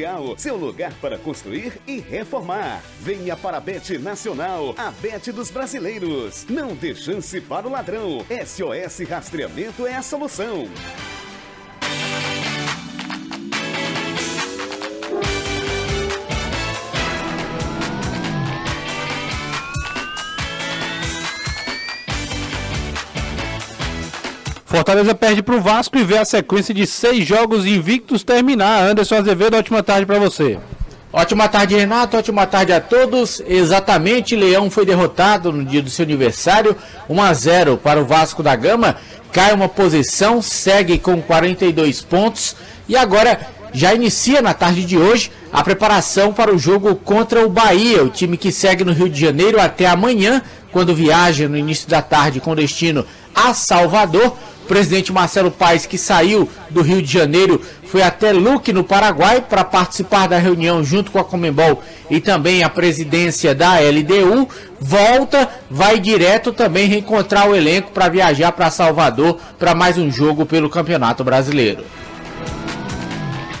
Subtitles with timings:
[0.00, 2.82] Comercial, seu lugar para construir e reformar.
[3.00, 6.46] Venha para a Bet Nacional, a Bet dos brasileiros.
[6.48, 8.24] Não dê chance para o ladrão.
[8.30, 10.68] SOS Rastreamento é a solução.
[24.70, 28.84] Fortaleza perde para o Vasco e vê a sequência de seis jogos invictos terminar.
[28.84, 30.60] Anderson Azevedo, ótima tarde para você.
[31.12, 32.16] Ótima tarde, Renato.
[32.16, 33.42] Ótima tarde a todos.
[33.48, 36.76] Exatamente, Leão foi derrotado no dia do seu aniversário,
[37.08, 38.94] 1 a 0 para o Vasco da Gama.
[39.32, 42.54] Cai uma posição, segue com 42 pontos
[42.88, 43.40] e agora
[43.72, 48.08] já inicia na tarde de hoje a preparação para o jogo contra o Bahia, o
[48.08, 50.40] time que segue no Rio de Janeiro até amanhã,
[50.70, 54.36] quando viaja no início da tarde com destino a Salvador
[54.70, 59.64] presidente Marcelo Paes, que saiu do Rio de Janeiro, foi até Luque, no Paraguai, para
[59.64, 64.48] participar da reunião junto com a Comembol e também a presidência da LDU.
[64.78, 70.46] Volta, vai direto também reencontrar o elenco para viajar para Salvador para mais um jogo
[70.46, 71.84] pelo Campeonato Brasileiro.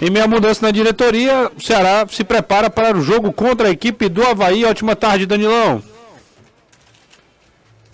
[0.00, 4.08] Em meia mudança na diretoria, o Ceará se prepara para o jogo contra a equipe
[4.08, 4.64] do Havaí.
[4.64, 5.89] Ótima tarde, Danilão.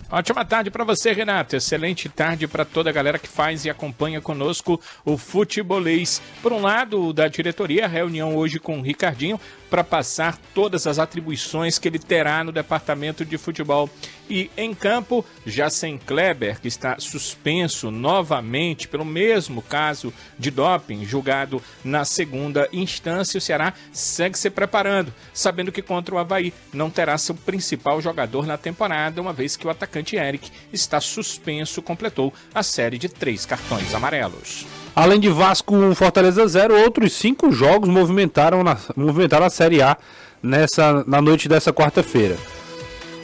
[0.09, 1.57] Ótima tarde para você, Renato.
[1.57, 6.21] Excelente tarde para toda a galera que faz e acompanha conosco o futebolês.
[6.41, 9.37] Por um lado, da diretoria, reunião hoje com o Ricardinho
[9.69, 13.89] para passar todas as atribuições que ele terá no departamento de futebol.
[14.29, 21.05] E em campo, já sem Kleber, que está suspenso novamente pelo mesmo caso de doping,
[21.05, 26.89] julgado na segunda instância, o Ceará segue se preparando, sabendo que contra o Havaí não
[26.89, 32.33] terá seu principal jogador na temporada, uma vez que o atacante Eric está suspenso, completou
[32.53, 34.65] a série de três cartões amarelos.
[34.97, 39.95] Além de Vasco 1, Fortaleza 0, outros cinco jogos movimentaram, na, movimentaram a Série A
[40.41, 42.35] nessa, na noite dessa quarta-feira.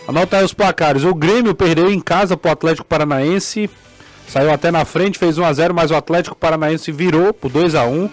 [0.08, 1.04] Anota aí os placares.
[1.04, 3.68] O Grêmio perdeu em casa para o Atlético Paranaense.
[4.28, 7.74] Saiu até na frente, fez 1 a 0 mas o Atlético Paranaense virou por 2
[7.74, 8.08] a 1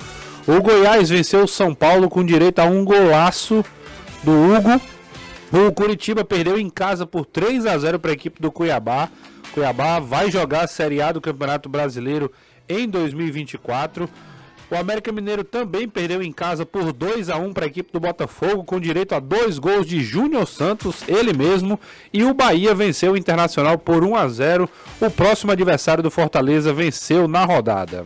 [0.47, 3.63] O Goiás venceu o São Paulo com direito a um golaço
[4.25, 4.81] do Hugo.
[5.53, 9.11] O Curitiba perdeu em casa por 3 a 0 para a equipe do Cuiabá.
[9.53, 12.33] Cuiabá vai jogar a Série A do Campeonato Brasileiro
[12.71, 14.09] em 2024.
[14.71, 17.99] O América Mineiro também perdeu em casa por 2 a 1 para a equipe do
[17.99, 21.79] Botafogo, com direito a dois gols de Júnior Santos, ele mesmo,
[22.13, 24.71] e o Bahia venceu o Internacional por 1 a 0.
[25.01, 28.05] O próximo adversário do Fortaleza venceu na rodada.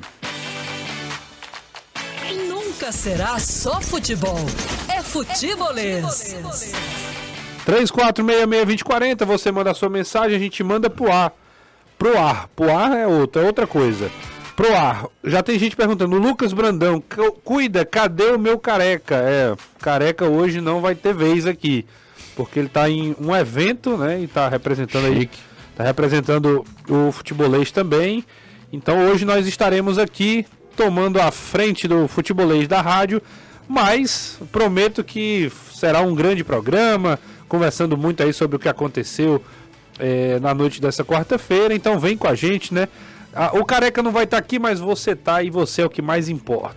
[2.49, 4.41] Nunca será só futebol,
[4.89, 6.35] é futebolês.
[7.67, 11.31] 34662040, você manda a sua mensagem, a gente manda pro ar.
[11.99, 14.11] Pro ar, pro ar é outra, é outra coisa.
[14.57, 17.03] Pro ar, já tem gente perguntando, Lucas Brandão,
[17.43, 19.17] cuida, cadê o meu careca?
[19.17, 21.85] É, careca hoje não vai ter vez aqui,
[22.37, 25.29] porque ele tá em um evento, né, e tá representando aí,
[25.77, 28.25] tá representando o futebolês também.
[28.73, 33.21] Então hoje nós estaremos aqui tomando a frente do futebolês da rádio,
[33.67, 39.43] mas prometo que será um grande programa, conversando muito aí sobre o que aconteceu
[39.99, 41.75] é, na noite dessa quarta-feira.
[41.75, 42.89] Então vem com a gente, né?
[43.35, 45.91] Ah, o careca não vai estar tá aqui, mas você tá e você é o
[45.91, 46.77] que mais importa.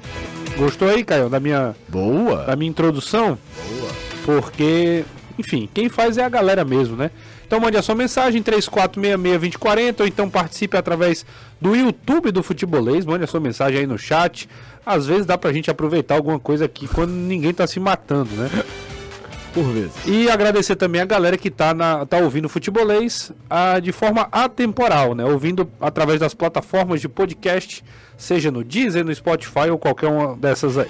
[0.58, 3.38] Gostou aí, Caio, da minha boa, da minha introdução?
[3.80, 3.92] Boa.
[4.26, 5.06] Porque,
[5.38, 7.12] enfim, quem faz é a galera mesmo, né?
[7.46, 11.26] Então mande a sua mensagem 34662040 ou então participe através
[11.62, 14.50] do YouTube do Futebolês, mande a sua mensagem aí no chat.
[14.86, 18.50] Às vezes dá pra gente aproveitar alguma coisa aqui quando ninguém tá se matando, né?
[19.54, 19.96] Por vezes.
[20.06, 25.16] E agradecer também a galera que tá, na, tá ouvindo futebolês a, de forma atemporal,
[25.16, 25.26] né?
[25.26, 27.84] Ouvindo através das plataformas de podcast,
[28.18, 30.90] seja no Deezer, no Spotify ou qualquer uma dessas aí.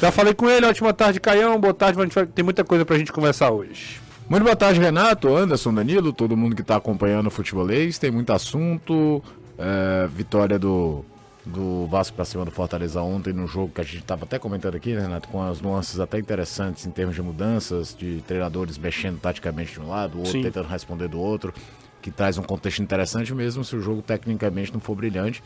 [0.00, 1.60] Já falei com ele, ótima tarde, Caião.
[1.60, 4.00] Boa tarde, vai, tem muita coisa pra gente conversar hoje.
[4.28, 7.98] Muito boa tarde, Renato, Anderson, Danilo, todo mundo que tá acompanhando o futebolês.
[7.98, 9.22] Tem muito assunto.
[9.58, 11.04] É, vitória do
[11.44, 14.76] do Vasco para cima do Fortaleza ontem, no jogo que a gente estava até comentando
[14.76, 19.18] aqui, né, Renato, com as nuances até interessantes em termos de mudanças, de treinadores mexendo
[19.20, 20.42] taticamente de um lado, o outro Sim.
[20.42, 21.52] tentando responder do outro,
[22.00, 25.42] que traz um contexto interessante mesmo se o jogo tecnicamente não for brilhante.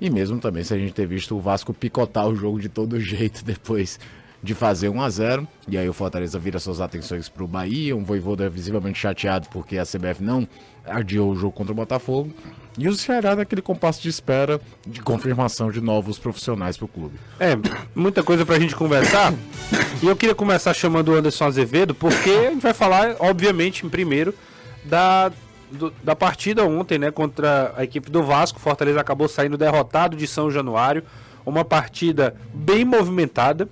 [0.00, 2.98] E mesmo também se a gente ter visto o Vasco picotar o jogo de todo
[3.00, 3.98] jeito depois
[4.42, 7.96] de fazer 1 a 0 E aí o Fortaleza vira suas atenções para o Bahia.
[7.96, 10.46] Um Voivoda visivelmente chateado porque a CBF não
[10.84, 12.32] adiou o jogo contra o Botafogo.
[12.78, 17.18] E o Ceará naquele compasso de espera de confirmação de novos profissionais para o clube.
[17.40, 17.58] É,
[17.92, 19.34] muita coisa para a gente conversar.
[20.00, 23.88] E eu queria começar chamando o Anderson Azevedo, porque a gente vai falar, obviamente, em
[23.88, 24.32] primeiro,
[24.84, 25.32] da,
[25.72, 28.60] do, da partida ontem, né, contra a equipe do Vasco.
[28.60, 31.02] Fortaleza acabou saindo derrotado de São Januário.
[31.44, 33.68] Uma partida bem movimentada.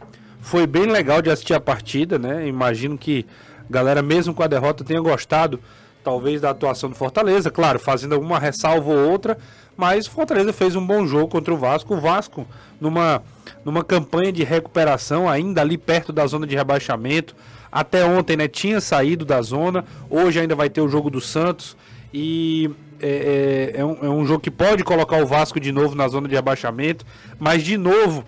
[0.46, 2.46] Foi bem legal de assistir a partida, né?
[2.46, 3.26] Imagino que
[3.68, 5.58] a galera, mesmo com a derrota, tenha gostado,
[6.04, 7.50] talvez, da atuação do Fortaleza.
[7.50, 9.36] Claro, fazendo alguma ressalva ou outra,
[9.76, 11.96] mas o Fortaleza fez um bom jogo contra o Vasco.
[11.96, 12.46] O Vasco,
[12.80, 13.24] numa,
[13.64, 17.34] numa campanha de recuperação, ainda ali perto da zona de rebaixamento.
[17.72, 18.46] Até ontem, né?
[18.46, 19.84] Tinha saído da zona.
[20.08, 21.76] Hoje ainda vai ter o jogo do Santos.
[22.14, 22.70] E
[23.02, 26.06] é, é, é, um, é um jogo que pode colocar o Vasco de novo na
[26.06, 27.04] zona de rebaixamento.
[27.36, 28.24] Mas, de novo,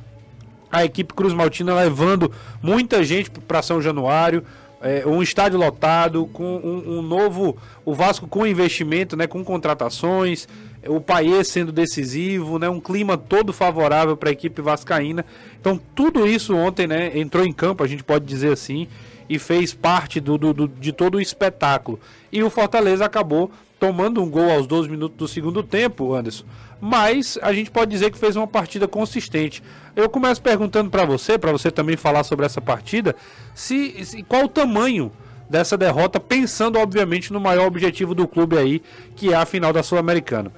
[0.70, 2.30] a equipe Cruz Maltina levando
[2.62, 4.44] muita gente para São Januário,
[4.80, 7.56] é, um estádio lotado, com um, um, novo.
[7.84, 10.46] O Vasco com investimento, né, com contratações,
[10.86, 15.24] o Paes sendo decisivo, né, um clima todo favorável para a equipe vascaína.
[15.60, 18.86] Então, tudo isso ontem né, entrou em campo, a gente pode dizer assim,
[19.28, 21.98] e fez parte do, do, do de todo o espetáculo.
[22.30, 26.44] E o Fortaleza acabou tomando um gol aos 12 minutos do segundo tempo, Anderson.
[26.80, 29.62] Mas a gente pode dizer que fez uma partida consistente.
[29.96, 33.16] Eu começo perguntando para você, para você também falar sobre essa partida,
[33.54, 35.10] se, se, qual o tamanho
[35.50, 38.82] dessa derrota, pensando obviamente no maior objetivo do clube aí,
[39.16, 40.52] que é a final da Sul-Americana.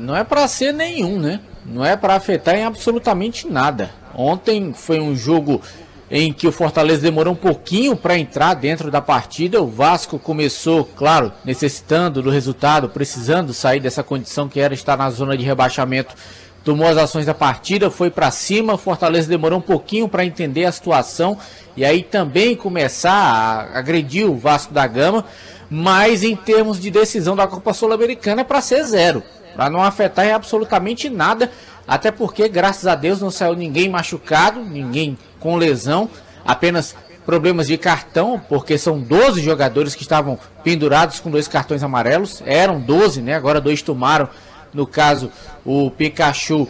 [0.00, 1.40] Não é para ser nenhum, né?
[1.64, 3.90] Não é para afetar em absolutamente nada.
[4.14, 5.60] Ontem foi um jogo
[6.10, 9.60] em que o Fortaleza demorou um pouquinho para entrar dentro da partida.
[9.60, 15.10] O Vasco começou, claro, necessitando do resultado, precisando sair dessa condição que era estar na
[15.10, 16.14] zona de rebaixamento.
[16.62, 18.74] Tomou as ações da partida, foi para cima.
[18.74, 21.38] O Fortaleza demorou um pouquinho para entender a situação
[21.76, 25.24] e aí também começar a agredir o Vasco da Gama.
[25.68, 29.22] Mas em termos de decisão da Copa Sul-Americana é para ser zero,
[29.54, 31.50] para não afetar absolutamente nada.
[31.86, 35.16] Até porque, graças a Deus, não saiu ninguém machucado, ninguém
[35.46, 36.10] com lesão,
[36.44, 42.42] apenas problemas de cartão, porque são 12 jogadores que estavam pendurados com dois cartões amarelos.
[42.44, 43.34] Eram 12, né?
[43.34, 44.28] Agora dois tomaram.
[44.74, 45.30] No caso,
[45.64, 46.66] o Pikachu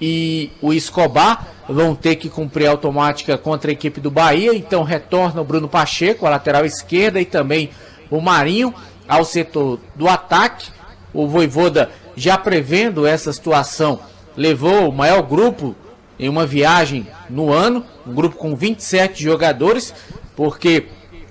[0.00, 4.54] e o Escobar vão ter que cumprir automática contra a equipe do Bahia.
[4.54, 7.70] Então retorna o Bruno Pacheco, a lateral esquerda, e também
[8.08, 8.72] o Marinho
[9.08, 10.70] ao setor do ataque.
[11.12, 13.98] O Voivoda já prevendo essa situação
[14.36, 15.74] levou o maior grupo
[16.20, 19.94] em uma viagem no ano, um grupo com 27 jogadores,
[20.36, 20.84] porque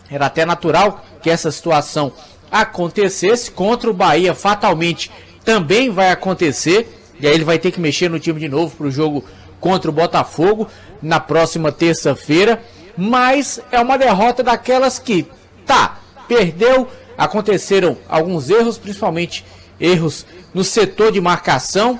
[0.09, 2.11] era até natural que essa situação
[2.51, 3.51] acontecesse.
[3.51, 5.11] Contra o Bahia, fatalmente
[5.45, 6.89] também vai acontecer,
[7.19, 9.23] e aí ele vai ter que mexer no time de novo para o jogo
[9.59, 10.67] contra o Botafogo
[10.99, 12.59] na próxima terça-feira,
[12.97, 15.27] mas é uma derrota daquelas que,
[15.67, 19.45] tá, perdeu, aconteceram alguns erros, principalmente
[19.79, 21.99] erros no setor de marcação,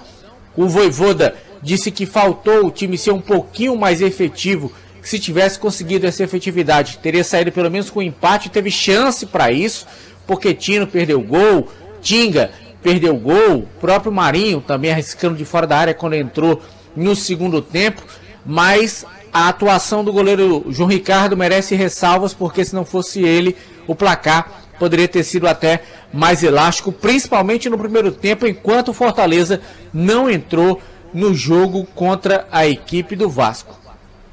[0.58, 4.72] o Voivoda disse que faltou o time ser um pouquinho mais efetivo.
[5.02, 8.50] Que se tivesse conseguido essa efetividade, teria saído pelo menos com um empate.
[8.50, 9.88] Teve chance para isso,
[10.28, 11.70] porque Tino perdeu gol,
[12.02, 12.52] Tinga
[12.82, 16.62] perdeu gol, o próprio Marinho também arriscando de fora da área quando entrou
[16.96, 18.02] no segundo tempo.
[18.46, 23.96] Mas a atuação do goleiro João Ricardo merece ressalvas, porque se não fosse ele, o
[23.96, 29.62] placar poderia ter sido até mais elástico, principalmente no primeiro tempo, enquanto o Fortaleza
[29.94, 30.82] não entrou
[31.14, 33.78] no jogo contra a equipe do Vasco.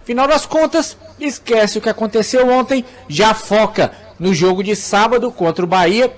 [0.05, 5.65] Final das contas, esquece o que aconteceu ontem, já foca no jogo de sábado contra
[5.65, 6.13] o Bahia.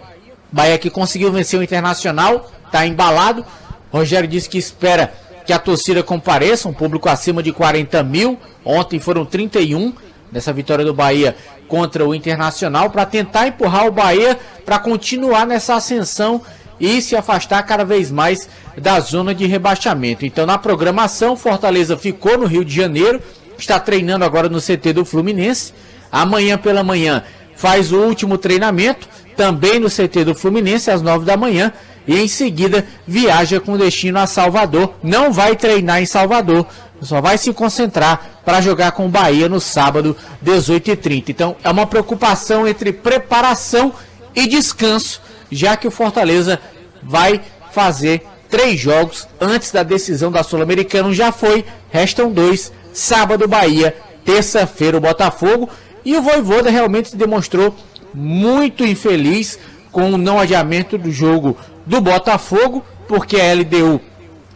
[0.53, 3.45] Bahia que conseguiu vencer o Internacional, está embalado.
[3.91, 5.13] Rogério disse que espera
[5.47, 8.39] que a torcida compareça, um público acima de 40 mil.
[8.65, 9.95] Ontem foram 31
[10.31, 11.35] nessa vitória do Bahia
[11.67, 16.43] contra o Internacional para tentar empurrar o Bahia para continuar nessa ascensão
[16.81, 20.25] e se afastar cada vez mais da zona de rebaixamento.
[20.25, 23.21] Então, na programação, Fortaleza ficou no Rio de Janeiro,
[23.59, 25.73] está treinando agora no CT do Fluminense.
[26.11, 27.23] Amanhã pela manhã
[27.57, 31.73] faz o último treinamento, também no CT do Fluminense, às 9 da manhã.
[32.07, 34.95] E em seguida viaja com destino a Salvador.
[35.03, 36.67] Não vai treinar em Salvador,
[37.03, 41.29] só vai se concentrar para jogar com o Bahia no sábado, 18h30.
[41.29, 43.93] Então é uma preocupação entre preparação
[44.35, 46.61] e descanso, já que o Fortaleza
[47.03, 47.41] vai
[47.73, 51.13] fazer três jogos antes da decisão da Sul-Americana.
[51.13, 52.73] Já foi, restam dois.
[52.93, 55.69] Sábado, Bahia, terça-feira, o Botafogo.
[56.05, 57.75] E o Voivoda realmente se demonstrou
[58.15, 59.59] muito infeliz
[59.93, 64.01] com o não adiamento do jogo do Botafogo, porque a LDU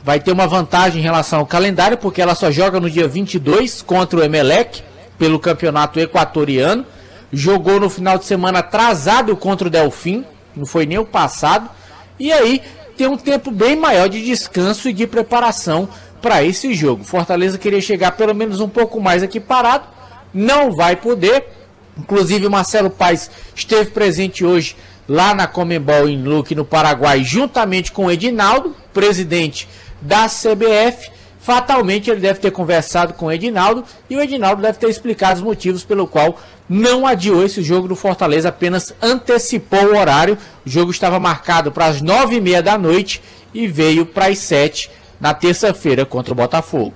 [0.05, 3.83] vai ter uma vantagem em relação ao calendário, porque ela só joga no dia 22
[3.83, 4.83] contra o Emelec,
[5.19, 6.85] pelo campeonato equatoriano.
[7.33, 10.25] Jogou no final de semana atrasado contra o Delfim,
[10.57, 11.69] não foi nem o passado.
[12.19, 12.63] E aí
[12.97, 15.89] tem um tempo bem maior de descanso e de preparação
[16.21, 17.03] para esse jogo.
[17.05, 19.85] Fortaleza queria chegar pelo menos um pouco mais aqui parado,
[20.33, 21.47] não vai poder.
[21.99, 24.77] Inclusive, Marcelo Paes esteve presente hoje
[25.09, 29.69] lá na Comembol em Luque, no Paraguai, juntamente com Edinaldo, presidente
[30.01, 31.11] da CBF.
[31.41, 35.45] Fatalmente ele deve ter conversado com o Edinaldo e o Edinaldo deve ter explicado os
[35.45, 36.39] motivos pelo qual
[36.73, 40.39] não adiou esse jogo do Fortaleza, apenas antecipou o horário.
[40.65, 44.39] O jogo estava marcado para as nove e meia da noite e veio para as
[44.39, 46.95] sete na terça-feira contra o Botafogo.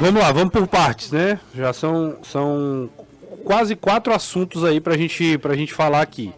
[0.00, 1.38] Vamos lá, vamos por partes, né?
[1.54, 2.90] Já são, são
[3.44, 6.32] quase quatro assuntos aí pra gente, pra gente falar aqui.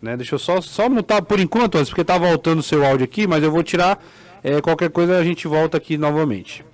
[0.00, 0.16] Né?
[0.16, 3.24] Deixa eu só, só mutar por enquanto, antes, porque tá voltando o seu áudio aqui,
[3.28, 4.02] mas eu vou tirar.
[4.42, 6.64] É, qualquer coisa a gente volta aqui novamente.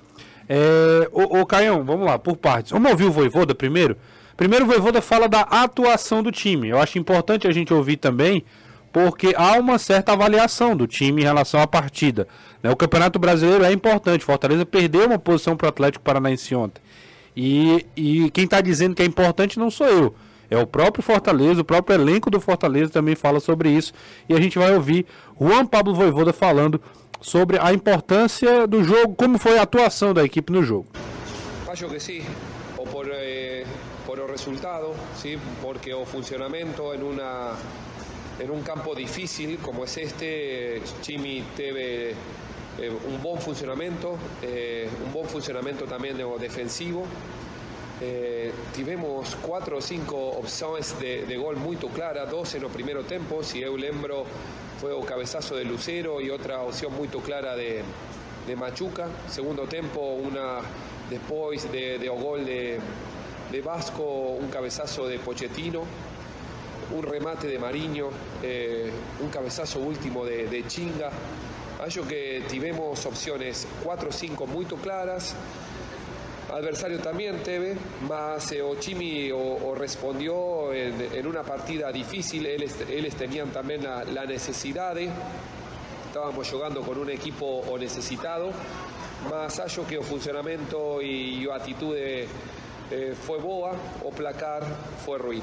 [0.48, 2.72] É, ô, Caião, vamos lá, por partes.
[2.72, 3.96] Vamos ouvir o Voivoda primeiro?
[4.36, 6.68] Primeiro o Voivoda fala da atuação do time.
[6.68, 8.44] Eu acho importante a gente ouvir também,
[8.92, 12.26] porque há uma certa avaliação do time em relação à partida.
[12.62, 12.70] Né?
[12.70, 14.24] O Campeonato Brasileiro é importante.
[14.24, 16.80] Fortaleza perdeu uma posição para o Atlético Paranaense ontem.
[17.36, 20.14] E, e quem está dizendo que é importante não sou eu.
[20.50, 23.92] É o próprio Fortaleza, o próprio elenco do Fortaleza também fala sobre isso.
[24.28, 25.04] E a gente vai ouvir
[25.38, 26.80] Juan Pablo Voivoda falando
[27.20, 30.86] sobre a importância do jogo, como foi a atuação da equipe no jogo.
[31.68, 32.24] Acho que sim,
[32.76, 33.64] ou por, eh,
[34.06, 37.56] por o resultado, sim, porque o funcionamento em uma
[38.38, 45.12] en un campo difícil como es este, Chimi teve eh, un buen funcionamiento, eh, un
[45.12, 47.04] buen funcionamiento también defensivo.
[48.00, 53.48] Eh, tivemos cuatro o cinco opciones de, gol muy claras, dos en los primeros tiempos,
[53.48, 54.24] si eu lembro
[54.80, 57.82] fue o cabezazo de Lucero y otra opción muy clara de,
[58.56, 59.08] Machuca.
[59.28, 60.60] Segundo tiempo, una
[61.10, 62.78] después de, de gol de,
[63.52, 65.82] de Vasco, un cabezazo de Pochettino
[66.90, 68.08] un remate de Mariño,
[68.42, 71.10] eh, un cabezazo último de, Chinga.
[71.80, 75.34] Acho que tivemos opciones 4 o 5 muy claras.
[76.58, 77.76] Adversario también teve,
[78.08, 85.08] mas eh, Ochimi o, respondió en, una partida difícil, ellos, tenían también la, necesidad de,
[86.06, 88.50] estábamos jugando con un equipo o necesitado,
[89.30, 92.26] mas acho que el funcionamiento y, la actitud eh,
[93.24, 93.72] fue boa,
[94.04, 94.64] o placar
[95.04, 95.42] fue ruin.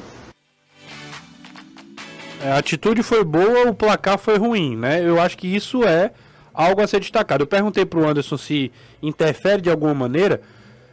[2.44, 5.02] É, a atitude foi boa, o placar foi ruim, né?
[5.02, 6.12] Eu acho que isso é
[6.54, 7.44] algo a ser destacado.
[7.44, 10.42] Eu perguntei pro Anderson se interfere de alguma maneira.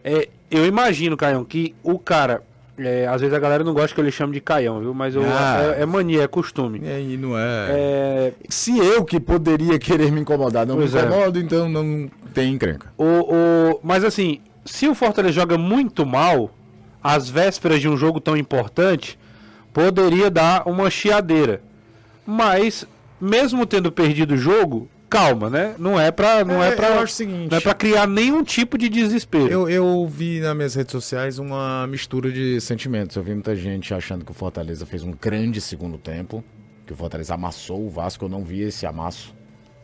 [0.05, 2.43] É, eu imagino, Caião, que o cara.
[2.79, 4.95] É, às vezes a galera não gosta que eu lhe chame de Caião, viu?
[4.95, 6.81] Mas eu, ah, é, é, mania, é costume.
[6.85, 7.69] É, e não é...
[7.71, 8.33] é...
[8.49, 11.05] Se eu que poderia querer me incomodar não pois me é.
[11.05, 12.91] incomodo, então não tem encrenca.
[12.97, 13.81] O, o...
[13.83, 16.51] Mas assim, se o Fortaleza joga muito mal,
[17.03, 19.19] às vésperas de um jogo tão importante,
[19.73, 21.61] poderia dar uma chiadeira.
[22.25, 22.87] Mas,
[23.21, 25.75] mesmo tendo perdido o jogo, calma, né?
[25.78, 28.88] Não é pra, não é, é pra, seguinte, não é pra criar nenhum tipo de
[28.88, 29.47] desespero.
[29.47, 33.14] Eu, eu vi nas minhas redes sociais uma mistura de sentimentos.
[33.14, 36.42] Eu vi muita gente achando que o Fortaleza fez um grande segundo tempo,
[36.87, 38.25] que o Fortaleza amassou o Vasco.
[38.25, 39.35] Eu não vi esse amasso.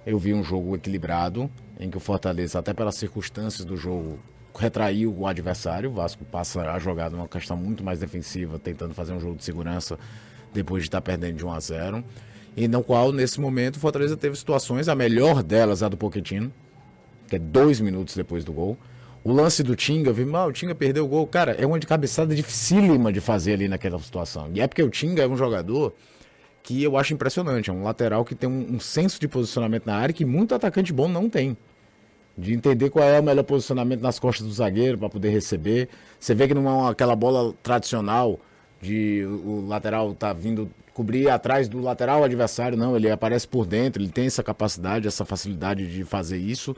[0.06, 4.18] Eu vi um jogo equilibrado, em que o Fortaleza, até pelas circunstâncias do jogo,
[4.58, 5.90] retraiu o adversário.
[5.90, 9.44] O Vasco passa a jogar numa questão muito mais defensiva, tentando fazer um jogo de
[9.44, 9.98] segurança
[10.54, 12.04] depois de estar perdendo de 1 a 0
[12.58, 16.52] E no qual, nesse momento, o Fortaleza teve situações, a melhor delas a do Pochettino,
[17.28, 18.76] que é dois minutos depois do gol.
[19.22, 21.24] O lance do Tinga, vi, ah, o Tinga perdeu o gol.
[21.24, 24.50] Cara, é uma de cabeçada dificílima de fazer ali naquela situação.
[24.52, 25.94] E é porque o Tinga é um jogador
[26.60, 27.70] que eu acho impressionante.
[27.70, 30.92] É um lateral que tem um, um senso de posicionamento na área que muito atacante
[30.92, 31.56] bom não tem
[32.36, 35.88] de entender qual é o melhor posicionamento nas costas do zagueiro para poder receber.
[36.18, 38.40] Você vê que não é aquela bola tradicional
[38.80, 44.02] de o lateral tá vindo cobrir atrás do lateral adversário, não, ele aparece por dentro,
[44.02, 46.74] ele tem essa capacidade, essa facilidade de fazer isso.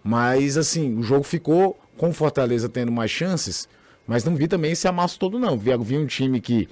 [0.00, 3.68] Mas assim, o jogo ficou com Fortaleza tendo mais chances,
[4.06, 5.58] mas não vi também esse amasso todo não.
[5.58, 6.68] Vi, vi um time que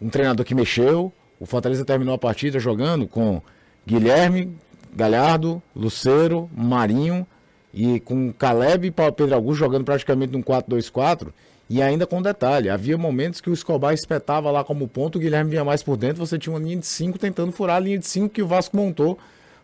[0.00, 3.42] um treinador que mexeu, o Fortaleza terminou a partida jogando com
[3.86, 4.56] Guilherme,
[4.96, 7.26] Galhardo, Luceiro, Marinho,
[7.74, 11.28] e com Caleb e Pedro Augusto jogando praticamente num 4-2-4,
[11.70, 15.50] e ainda com detalhe, havia momentos que o Escobar espetava lá como ponto, o Guilherme
[15.50, 18.08] vinha mais por dentro, você tinha uma linha de 5 tentando furar a linha de
[18.08, 19.16] 5 que o Vasco montou,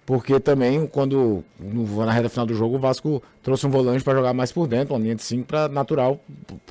[0.07, 4.33] porque também quando na reta final do jogo o Vasco trouxe um volante para jogar
[4.33, 6.21] mais por dentro, uma linha de 5 para natural,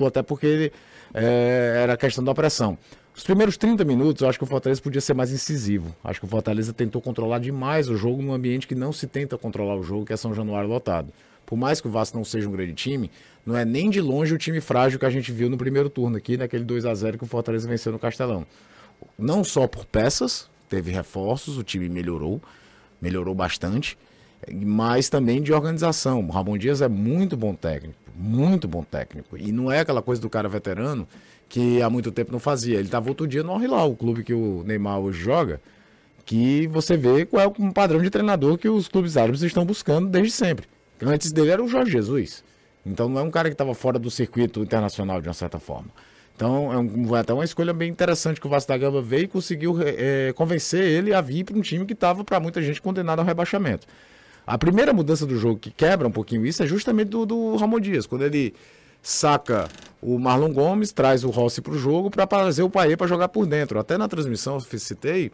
[0.06, 0.72] até porque
[1.12, 2.78] é, era questão da pressão.
[3.14, 5.94] Os primeiros 30 minutos, eu acho que o Fortaleza podia ser mais incisivo.
[6.02, 9.36] Acho que o Fortaleza tentou controlar demais o jogo num ambiente que não se tenta
[9.36, 11.12] controlar o jogo, que é São Januário lotado.
[11.46, 13.10] Por mais que o Vasco não seja um grande time,
[13.46, 16.16] não é nem de longe o time frágil que a gente viu no primeiro turno
[16.16, 18.44] aqui, naquele 2 a 0 que o Fortaleza venceu no Castelão.
[19.16, 22.42] Não só por peças, teve reforços, o time melhorou,
[23.00, 23.96] melhorou bastante,
[24.52, 26.26] mas também de organização.
[26.26, 29.38] O Ramon Dias é muito bom técnico, muito bom técnico.
[29.38, 31.06] E não é aquela coisa do cara veterano
[31.48, 32.74] que há muito tempo não fazia.
[32.74, 35.60] Ele estava outro dia no Al-Hilal, o clube que o Neymar hoje joga,
[36.24, 40.08] que você vê qual é o padrão de treinador que os clubes árabes estão buscando
[40.08, 40.66] desde sempre.
[41.00, 42.42] Antes dele era o Jorge Jesus.
[42.86, 45.88] Então não é um cara que estava fora do circuito internacional de uma certa forma.
[46.36, 49.28] Então é um, até uma escolha bem interessante que o Vasco da Gama veio e
[49.28, 53.18] conseguiu é, convencer ele a vir para um time que estava para muita gente condenado
[53.18, 53.86] ao rebaixamento.
[54.46, 57.80] A primeira mudança do jogo que quebra um pouquinho isso é justamente do, do Ramon
[57.80, 58.54] Dias, quando ele
[59.02, 59.68] saca
[60.00, 63.28] o Marlon Gomes, traz o Rossi para o jogo para fazer o Paê para jogar
[63.28, 63.78] por dentro.
[63.78, 65.32] Até na transmissão eu citei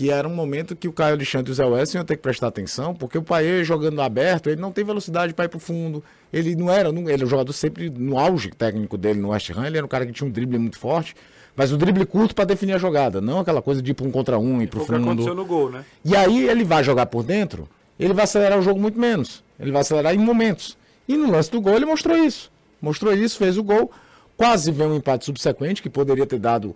[0.00, 2.22] que era um momento que o Caio Alexandre e o Zé West iam ter que
[2.22, 5.60] prestar atenção, porque o Paê jogando aberto, ele não tem velocidade para ir para o
[5.60, 6.02] fundo.
[6.32, 9.50] Ele não era, não, ele é um jogador sempre no auge técnico dele no West
[9.50, 11.14] Ham, ele era um cara que tinha um drible muito forte,
[11.54, 14.10] mas o drible curto para definir a jogada, não aquela coisa de ir para um
[14.10, 15.02] contra um e para o fundo.
[15.02, 15.84] aconteceu no gol, né?
[16.02, 19.44] E aí ele vai jogar por dentro, ele vai acelerar o jogo muito menos.
[19.58, 20.78] Ele vai acelerar em momentos.
[21.06, 22.50] E no lance do gol ele mostrou isso.
[22.80, 23.92] Mostrou isso, fez o gol.
[24.34, 26.74] Quase veio um empate subsequente, que poderia ter dado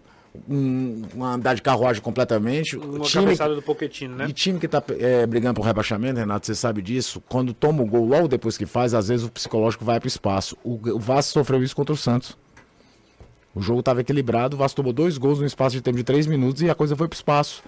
[0.49, 2.77] um, uma andar de carruagem completamente.
[2.77, 4.27] Uma time, cabeçada do Pochettino, né?
[4.29, 7.87] E time que está é, brigando por rebaixamento, Renato, você sabe disso, quando toma o
[7.87, 10.57] gol logo depois que faz, às vezes o psicológico vai para o espaço.
[10.65, 12.37] O Vasco sofreu isso contra o Santos.
[13.55, 16.27] O jogo estava equilibrado, o Vasco tomou dois gols no espaço de tempo de três
[16.27, 17.63] minutos e a coisa foi para o espaço.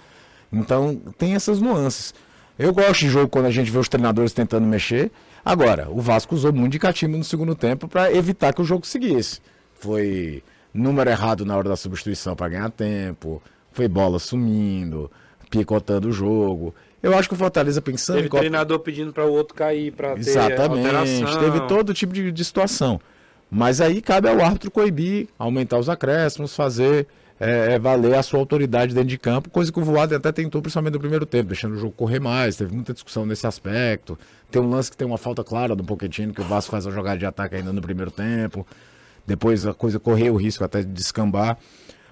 [0.53, 2.13] Então tem essas nuances.
[2.59, 5.13] Eu gosto de jogo quando a gente vê os treinadores tentando mexer.
[5.45, 8.87] Agora, o Vasco usou muito de catimbo no segundo tempo para evitar que o jogo
[8.87, 9.41] seguisse.
[9.75, 10.43] Foi
[10.77, 13.43] número errado na hora da substituição para ganhar tempo,
[13.73, 15.11] foi bola sumindo,
[15.51, 16.75] picotando o jogo.
[17.03, 18.31] Eu acho que o Fortaleza pensando teve em.
[18.31, 21.41] treinador pedindo para o outro cair para ter Exatamente, alteração.
[21.41, 23.01] teve todo tipo de, de situação.
[23.51, 27.07] Mas aí cabe ao árbitro coibir, aumentar os acréscimos, fazer
[27.39, 30.63] é, é, valer a sua autoridade dentro de campo, coisa que o Voaden até tentou,
[30.63, 34.19] principalmente no primeiro tempo, deixando o jogo correr mais, teve muita discussão nesse aspecto.
[34.51, 36.91] Tem um lance que tem uma falta clara do Pochettino, que o Vasco faz a
[36.91, 38.67] jogada de ataque ainda no primeiro tempo.
[39.27, 41.59] Depois a coisa correu o risco até de descambar.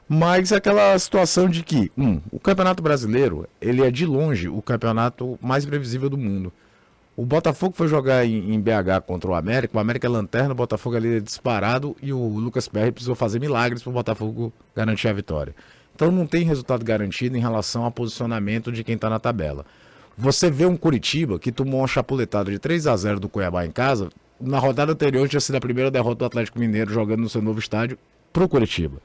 [0.09, 5.39] Mas aquela situação de que, um, o Campeonato Brasileiro, ele é de longe o campeonato
[5.41, 6.53] mais previsível do mundo.
[7.17, 9.77] O Botafogo foi jogar em, BH contra o América.
[9.77, 13.39] O América é lanterna, o Botafogo ali é disparado e o Lucas Perry precisou fazer
[13.39, 15.55] milagres para o Botafogo garantir a vitória.
[15.95, 19.65] Então não tem resultado garantido em relação ao posicionamento de quem está na tabela.
[20.19, 23.71] Você vê um Curitiba que tomou uma chapuletada de 3 a 0 do Cuiabá em
[23.71, 24.11] casa.
[24.41, 27.59] Na rodada anterior tinha sido a primeira derrota do Atlético Mineiro jogando no seu novo
[27.59, 27.99] estádio
[28.33, 29.01] pro Curitiba.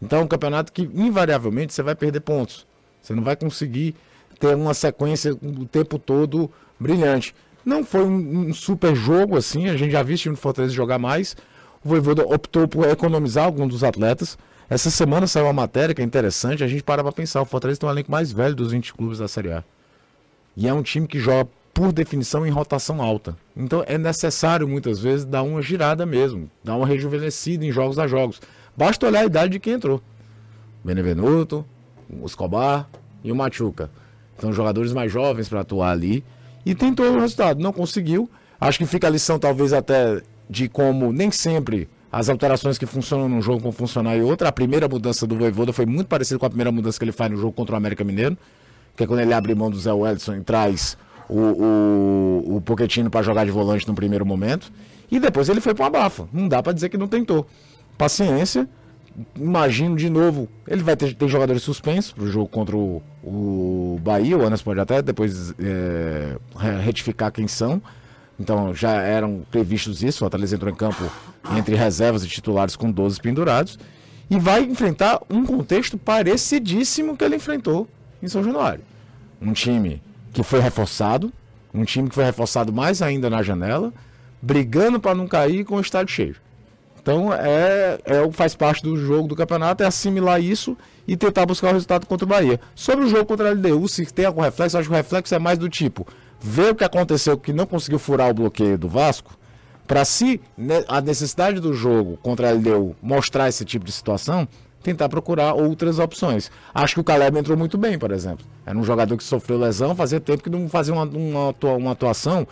[0.00, 2.66] Então é um campeonato que invariavelmente você vai perder pontos.
[3.02, 3.94] Você não vai conseguir
[4.38, 7.34] ter uma sequência o tempo todo brilhante.
[7.64, 10.72] Não foi um, um, super jogo assim, a gente já viu o time do Fortaleza
[10.72, 11.36] jogar mais.
[11.84, 14.38] O Voivoda optou por economizar alguns dos atletas.
[14.68, 17.80] Essa semana saiu uma matéria que é interessante, a gente para pra pensar, o Fortaleza
[17.80, 19.64] tem um elenco mais velho dos 20 clubes da Série A.
[20.56, 23.36] E é um time que joga, por definição, em rotação alta.
[23.56, 28.06] Então é necessário, muitas vezes, dar uma girada mesmo, dar uma rejuvenescida em jogos a
[28.06, 28.40] jogos.
[28.76, 30.00] Basta olhar a idade de quem entrou.
[30.84, 31.64] Benevenuto,
[32.08, 32.88] o Escobar
[33.22, 33.90] e o Machuca.
[34.38, 36.24] São jogadores mais jovens para atuar ali
[36.64, 37.60] e tentou o resultado.
[37.60, 38.28] Não conseguiu.
[38.60, 43.28] Acho que fica a lição, talvez, até de como nem sempre as alterações que funcionam
[43.28, 44.48] num jogo vão funcionar em outra.
[44.48, 47.30] A primeira mudança do Voivoda foi muito parecida com a primeira mudança que ele faz
[47.30, 48.36] no jogo contra o América Mineiro,
[48.96, 50.96] que é quando ele abre mão do Zé Wellison e traz
[51.30, 54.72] o, o, o para jogar de volante no primeiro momento.
[55.10, 56.28] E depois ele foi para uma bafa.
[56.32, 57.46] Não dá para dizer que não tentou.
[57.96, 58.68] Paciência
[59.36, 64.00] imagino de novo, ele vai ter, ter jogadores suspensos para o jogo contra o, o
[64.02, 66.36] Bahia, o Anas pode até depois é,
[66.82, 67.82] retificar quem são.
[68.38, 71.10] Então já eram previstos isso, o Fortaleza entrou em campo
[71.56, 73.78] entre reservas e titulares com 12 pendurados.
[74.30, 77.88] E vai enfrentar um contexto parecidíssimo que ele enfrentou
[78.22, 78.84] em São Januário.
[79.42, 80.00] Um time
[80.32, 81.32] que foi reforçado,
[81.72, 83.92] um time que foi reforçado mais ainda na janela,
[84.40, 86.36] brigando para não cair com o estádio cheio.
[87.02, 90.76] Então é, é faz parte do jogo do campeonato, é assimilar isso
[91.08, 92.60] e tentar buscar o resultado contra o Bahia.
[92.74, 95.38] Sobre o jogo contra a LDU, se tem algum reflexo, acho que o reflexo é
[95.38, 96.06] mais do tipo,
[96.40, 99.36] ver o que aconteceu que não conseguiu furar o bloqueio do Vasco,
[99.86, 100.02] para
[100.56, 104.46] né, a necessidade do jogo contra a LDU mostrar esse tipo de situação,
[104.82, 106.50] tentar procurar outras opções.
[106.74, 108.44] Acho que o Caleb entrou muito bem, por exemplo.
[108.64, 112.46] Era um jogador que sofreu lesão, fazia tempo que não fazia uma, uma, uma atuação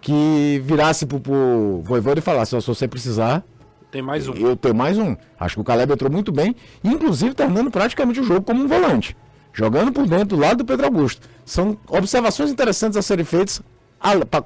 [0.00, 3.44] que virasse pro, pro Voivoda e falasse, se você precisar,
[3.90, 4.34] Tem mais um.
[4.34, 5.16] Eu tenho mais um.
[5.38, 9.16] Acho que o Caleb entrou muito bem, inclusive terminando praticamente o jogo como um volante.
[9.52, 11.28] Jogando por dentro, do lado do Pedro Augusto.
[11.44, 13.60] São observações interessantes a serem feitas,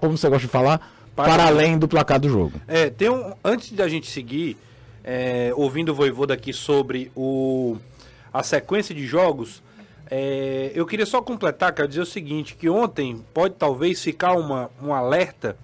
[0.01, 0.81] como você gosta de falar,
[1.15, 2.61] para, além do placar do jogo.
[2.67, 3.35] É, tem um.
[3.45, 4.57] Antes da gente seguir,
[5.05, 7.77] é, ouvindo o Voivoda aqui sobre o,
[8.33, 9.63] a sequência de jogos,
[10.11, 14.71] é, eu queria só completar, quero dizer o seguinte, que ontem pode talvez ficar uma,
[14.83, 15.57] um alerta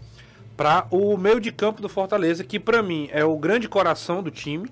[0.57, 4.31] para o meio de campo do Fortaleza, que para mim é o grande coração do
[4.31, 4.71] time,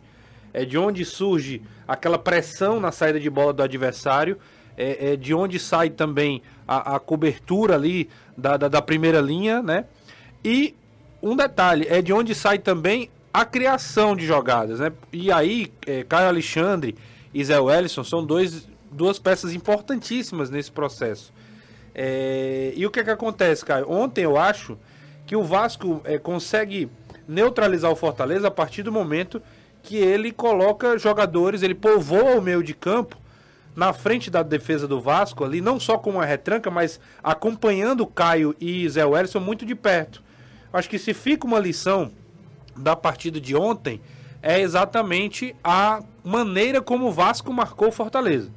[0.52, 4.38] é de onde surge aquela pressão na saída de bola do adversário,
[4.76, 9.62] é, é de onde sai também a, a cobertura ali da, da, da primeira linha,
[9.62, 9.86] né?
[10.44, 10.74] E
[11.22, 14.92] um detalhe, é de onde sai também a criação de jogadas, né?
[15.12, 16.96] E aí, é, Caio Alexandre
[17.32, 21.32] e Zé Wellison são dois, duas peças importantíssimas nesse processo.
[21.94, 23.90] É, e o que é que acontece, Caio?
[23.90, 24.78] Ontem eu acho
[25.26, 26.88] que o Vasco é, consegue
[27.26, 29.42] neutralizar o Fortaleza a partir do momento
[29.82, 33.16] que ele coloca jogadores, ele povoa o meio de campo
[33.76, 38.54] na frente da defesa do Vasco ali, não só com uma retranca, mas acompanhando Caio
[38.60, 40.22] e Zé Wellison muito de perto.
[40.72, 42.10] Acho que se fica uma lição
[42.78, 44.00] da partida de ontem
[44.42, 48.50] é exatamente a maneira como o Vasco marcou o Fortaleza.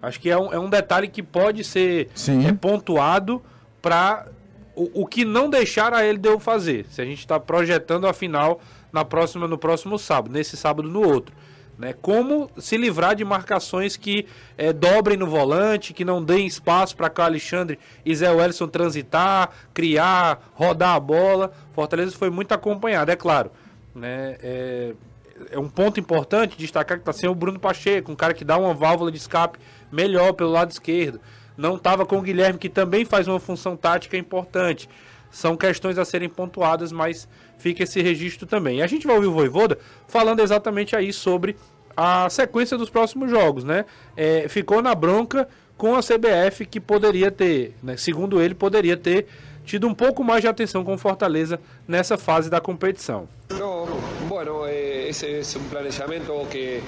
[0.00, 2.08] Acho que é um, é um detalhe que pode ser
[2.46, 3.42] é, pontuado
[3.82, 4.26] para
[4.74, 6.86] o, o que não deixar a ele deu fazer.
[6.90, 8.60] Se a gente está projetando a final
[8.92, 11.34] na próxima, no próximo sábado, nesse sábado no outro.
[11.78, 11.94] Né?
[12.02, 17.08] Como se livrar de marcações que é, dobrem no volante, que não deem espaço para
[17.08, 21.52] que o Alexandre e Zé Wellison transitar, criar, rodar a bola.
[21.72, 23.52] Fortaleza foi muito acompanhado, é claro.
[23.94, 24.36] Né?
[24.42, 24.94] É,
[25.52, 28.58] é um ponto importante destacar que está sem o Bruno Pacheco, um cara que dá
[28.58, 29.58] uma válvula de escape
[29.92, 31.20] melhor pelo lado esquerdo.
[31.56, 34.88] Não estava com o Guilherme, que também faz uma função tática importante.
[35.30, 38.78] São questões a serem pontuadas, mas fica esse registro também.
[38.78, 41.56] E a gente vai ouvir o Voivoda falando exatamente aí sobre
[41.96, 43.84] a sequência dos próximos jogos, né?
[44.16, 49.28] É, ficou na bronca com a CBF que poderia ter, né, segundo ele, poderia ter
[49.64, 53.28] tido um pouco mais de atenção com Fortaleza nessa fase da competição.
[53.50, 53.86] No,
[54.28, 56.80] bueno, eh, ese es un planeamiento que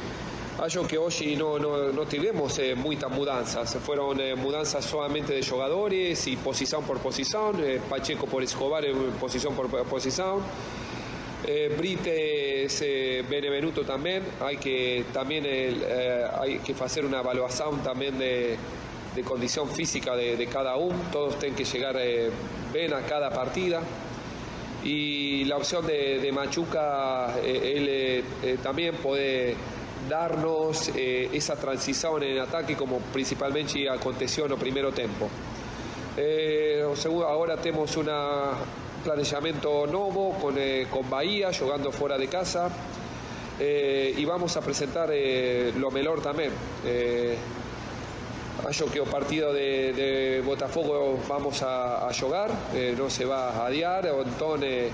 [0.61, 3.77] acho que hoy no, no, no eh, muchas mudanzas.
[3.77, 7.57] Fueron eh, mudanzas solamente de jugadores y posición por posición.
[7.65, 8.85] eh, Pacheco por Escobar
[9.19, 10.41] posición por posición.
[11.47, 14.23] Eh, Brites, eh, Benevenuto también.
[14.41, 18.57] Hay que también eh, hay que hacer una evaluación también de,
[19.15, 20.97] de condición física de, cada uno.
[21.11, 21.97] Todos tienen que llegar
[22.73, 23.81] bien a cada partida.
[24.85, 28.25] Y la opción de, de Machuca, él
[28.63, 29.55] también puede
[30.09, 35.29] darnos eh, esa transición en ataque como principalmente aconteció en el primero tiempo.
[36.17, 36.85] Eh,
[37.27, 38.09] ahora tenemos un
[39.05, 42.69] planeamiento nuevo con, eh, con Bahía jugando fuera de casa
[43.59, 46.51] eh, y vamos a presentar eh, lo mejor también.
[48.69, 53.49] Acho que o partido de, de Botafogo vamos a, a jugar, eh, no se va
[53.51, 54.93] a adiar, entonces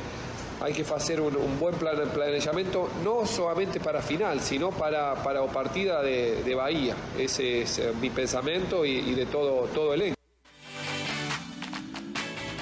[0.60, 5.44] hay que hacer un, un buen plan, planeamiento, no solamente para final, sino para, para
[5.46, 6.94] partida de, de Bahía.
[7.18, 10.16] Ese es eh, mi pensamiento y, y de todo, todo el elenco.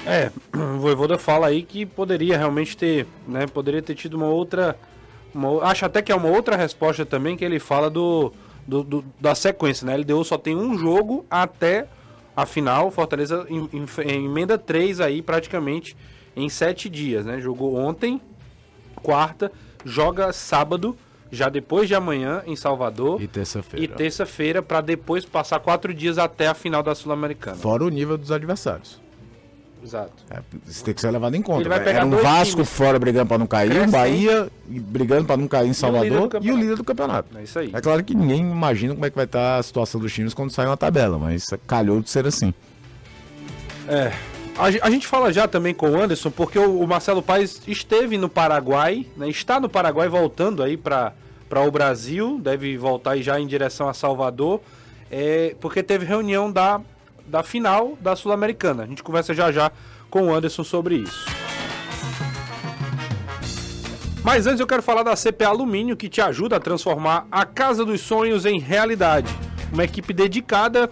[0.07, 4.77] É, o Voivoda fala aí que poderia realmente ter, né, poderia ter tido uma outra,
[5.33, 8.31] uma acho até que é uma outra resposta também que ele fala do,
[8.67, 11.87] do- do- da sequência, né, LDU só tem um jogo até
[12.37, 13.87] a final, Fortaleza em, em-
[14.25, 15.97] emenda três aí praticamente
[16.35, 18.19] em sete dias, né, jogou ontem,
[19.01, 19.51] quarta,
[19.85, 20.97] joga sábado,
[21.31, 23.83] já depois de amanhã em Salvador E terça-feira.
[23.85, 27.57] e terça-feira para depois passar quatro dias até a final da Sul-Americana.
[27.57, 29.03] Fora o nível dos adversários.
[29.83, 30.13] Exato.
[30.31, 31.61] É, isso tem que ser levado em conta.
[31.61, 31.87] Ele vai velho.
[31.89, 32.69] pegar Era um Vasco times.
[32.69, 33.91] fora brigando pra não cair, um Crescente.
[33.91, 36.59] Bahia brigando pra não cair em líder Salvador do e o campeonato.
[36.63, 37.37] líder do campeonato.
[37.37, 37.69] É isso aí.
[37.71, 40.49] É claro que ninguém imagina como é que vai estar a situação dos times quando
[40.51, 42.51] sair uma tabela, mas calhou de ser assim.
[43.87, 44.11] É.
[44.57, 48.17] A, a gente fala já também com o Anderson, porque o, o Marcelo Paes esteve
[48.17, 51.13] no Paraguai, né, está no Paraguai voltando aí para
[51.51, 54.61] o Brasil, deve voltar já em direção a Salvador,
[55.11, 56.79] é, porque teve reunião da,
[57.27, 58.83] da final da Sul-Americana.
[58.83, 59.71] A gente conversa já já
[60.09, 61.25] com o Anderson sobre isso.
[64.23, 67.85] Mas antes eu quero falar da CPA Alumínio, que te ajuda a transformar a casa
[67.85, 69.31] dos sonhos em realidade.
[69.71, 70.89] Uma equipe dedicada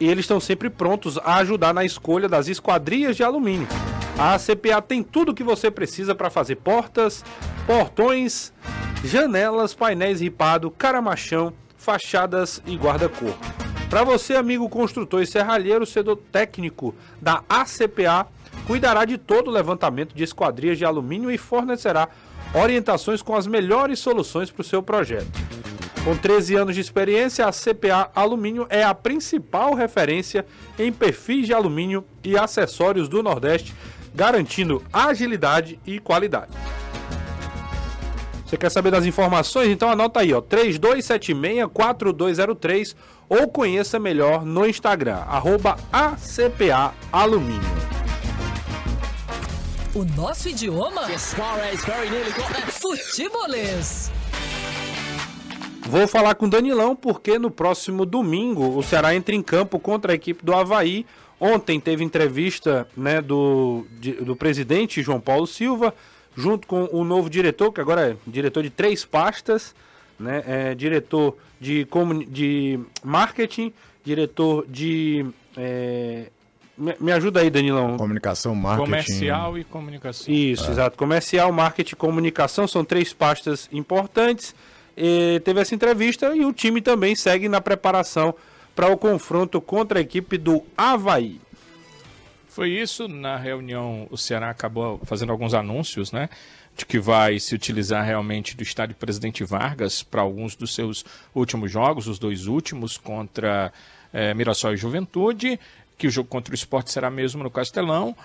[0.00, 3.68] e eles estão sempre prontos a ajudar na escolha das esquadrias de alumínio.
[4.18, 7.22] A CPA tem tudo o que você precisa para fazer portas,
[7.66, 8.52] portões,
[9.04, 13.38] janelas, painéis ripado, caramachão, fachadas e guarda-corpo.
[13.88, 18.26] Para você, amigo construtor e serralheiro, o técnico da ACPA
[18.66, 22.08] cuidará de todo o levantamento de esquadrias de alumínio e fornecerá
[22.54, 25.30] orientações com as melhores soluções para o seu projeto.
[26.04, 30.46] Com 13 anos de experiência, a CPA Alumínio é a principal referência
[30.78, 33.74] em perfis de alumínio e acessórios do Nordeste,
[34.14, 36.52] garantindo agilidade e qualidade.
[38.46, 39.68] Você quer saber das informações?
[39.68, 42.96] Então anota aí, ó, 3276-4203
[43.28, 47.60] ou conheça melhor no Instagram, arroba ACPA Alumínio.
[49.94, 51.06] O nosso idioma?
[52.72, 54.10] Futebolês.
[55.90, 60.12] Vou falar com o Danilão porque no próximo domingo o Ceará entra em campo contra
[60.12, 61.04] a equipe do Havaí.
[61.40, 65.92] Ontem teve entrevista né, do, de, do presidente João Paulo Silva,
[66.36, 69.74] junto com o novo diretor, que agora é diretor de três pastas,
[70.16, 71.84] né, é diretor de,
[72.28, 73.72] de marketing,
[74.04, 75.26] diretor de.
[75.56, 76.26] É,
[76.78, 77.96] me, ajuda aí, Danilão.
[77.96, 78.84] Comunicação, marketing.
[78.84, 80.32] Comercial e comunicação.
[80.32, 80.70] Isso, é.
[80.70, 80.96] exato.
[80.96, 84.54] Comercial, marketing e comunicação são três pastas importantes.
[84.96, 88.34] E teve essa entrevista e o time também segue na preparação
[88.74, 91.40] para o confronto contra a equipe do Havaí.
[92.48, 93.08] Foi isso.
[93.08, 96.28] Na reunião, o Ceará acabou fazendo alguns anúncios, né?
[96.76, 101.70] De que vai se utilizar realmente do estádio Presidente Vargas para alguns dos seus últimos
[101.70, 103.72] jogos, os dois últimos contra
[104.12, 105.60] é, Mirassol e Juventude,
[105.96, 108.16] que o jogo contra o esporte será mesmo no Castelão.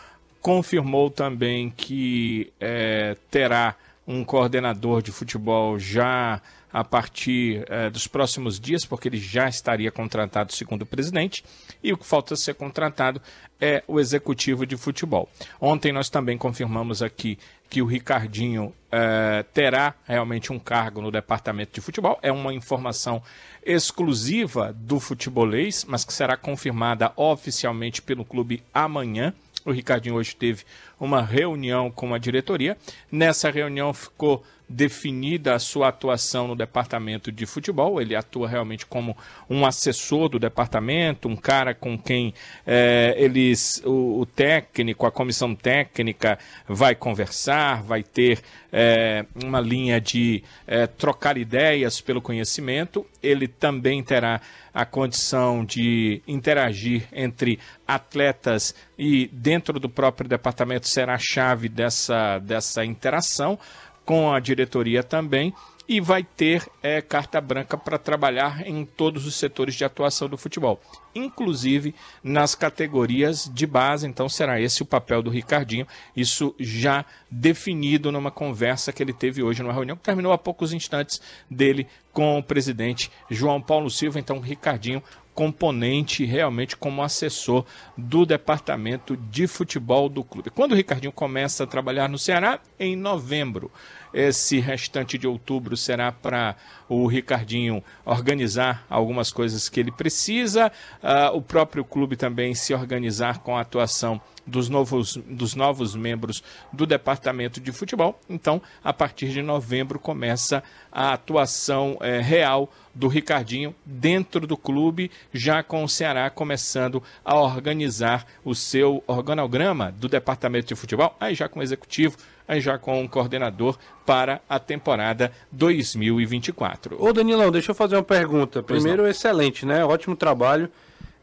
[0.42, 3.76] Confirmou também que é, terá
[4.08, 6.42] um coordenador de futebol já
[6.72, 11.42] a partir eh, dos próximos dias, porque ele já estaria contratado, segundo o presidente,
[11.82, 13.22] e o que falta ser contratado
[13.62, 15.30] é o executivo de futebol.
[15.60, 17.40] Ontem nós também confirmamos aqui
[17.70, 22.20] que o Ricardinho eh, terá realmente um cargo no departamento de futebol.
[22.22, 23.24] É uma informação
[23.66, 29.34] exclusiva do futebolês, mas que será confirmada oficialmente pelo clube amanhã.
[29.66, 30.64] O Ricardinho hoje teve
[31.00, 32.78] uma reunião com a diretoria.
[33.12, 38.02] Nessa reunião ficou definida a sua atuação no departamento de futebol.
[38.02, 39.16] Ele atua realmente como
[39.50, 42.34] um assessor do departamento, um cara com quem
[42.66, 50.02] é, eles, o, o, técnico, a comissão técnica vai conversar, vai ter é, uma linha
[50.02, 53.06] de é, trocar ideias pelo conhecimento.
[53.22, 54.42] Ele também terá
[54.74, 62.40] a condição de interagir entre atletas e dentro do próprio departamento será a chave dessa,
[62.40, 63.58] dessa interação
[64.06, 65.54] com a diretoria também
[65.88, 70.38] e vai ter é, carta branca para trabalhar em todos os setores de atuação do
[70.38, 70.82] futebol,
[71.14, 71.94] inclusive
[72.24, 74.08] nas categorias de base.
[74.08, 79.44] Então será esse o papel do Ricardinho, isso já definido numa conversa que ele teve
[79.44, 84.20] hoje numa reunião que terminou há poucos instantes dele com o presidente João Paulo Silva.
[84.20, 85.04] Então, Ricardinho,
[85.36, 87.66] componente realmente como assessor
[87.98, 90.50] do departamento de futebol do clube.
[90.50, 92.60] Quando o Ricardinho começa a trabalhar no Ceará?
[92.80, 93.70] Em novembro.
[94.16, 96.56] Esse restante de outubro será para
[96.88, 100.72] o Ricardinho organizar algumas coisas que ele precisa,
[101.04, 106.42] uh, o próprio clube também se organizar com a atuação dos novos, dos novos membros
[106.72, 108.18] do departamento de futebol.
[108.30, 115.12] Então, a partir de novembro começa a atuação é, real do Ricardinho dentro do clube,
[115.34, 121.36] já com o Ceará começando a organizar o seu organograma do departamento de futebol, aí
[121.36, 122.18] já com o executivo,
[122.60, 127.04] já com o coordenador para a temporada 2024.
[127.04, 128.62] Ô Danilão, deixa eu fazer uma pergunta.
[128.62, 129.84] Primeiro, excelente, né?
[129.84, 130.70] Ótimo trabalho.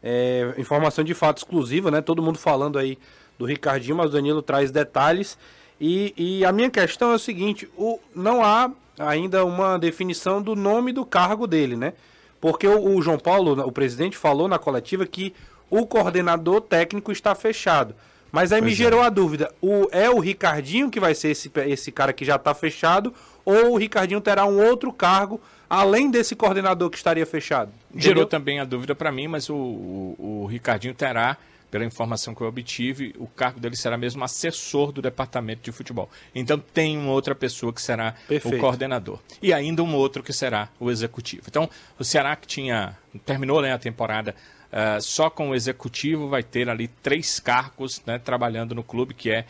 [0.01, 2.01] É, informação de fato exclusiva, né?
[2.01, 2.97] Todo mundo falando aí
[3.37, 5.37] do Ricardinho, mas o Danilo traz detalhes.
[5.79, 10.55] E, e a minha questão é o seguinte: o, não há ainda uma definição do
[10.55, 11.93] nome do cargo dele, né?
[12.39, 15.33] Porque o, o João Paulo, o presidente, falou na coletiva que
[15.69, 17.95] o coordenador técnico está fechado.
[18.33, 19.05] Mas aí pois me gerou é.
[19.05, 22.53] a dúvida: o, é o Ricardinho que vai ser esse, esse cara que já está
[22.55, 23.13] fechado?
[23.45, 27.71] Ou o Ricardinho terá um outro cargo além desse coordenador que estaria fechado?
[27.91, 28.09] Entendeu?
[28.09, 31.37] Gerou também a dúvida para mim, mas o, o, o Ricardinho terá
[31.69, 36.07] pela informação que eu obtive, o cargo dele será mesmo assessor do departamento de futebol.
[36.33, 38.57] Então tem uma outra pessoa que será Perfeito.
[38.57, 39.19] o coordenador.
[39.41, 41.45] E ainda um outro que será o executivo.
[41.47, 41.67] Então,
[41.97, 42.95] o Ceará que tinha.
[43.25, 44.35] terminou né, a temporada
[44.73, 49.29] uh, só com o executivo, vai ter ali três cargos né, trabalhando no clube, que
[49.29, 49.45] é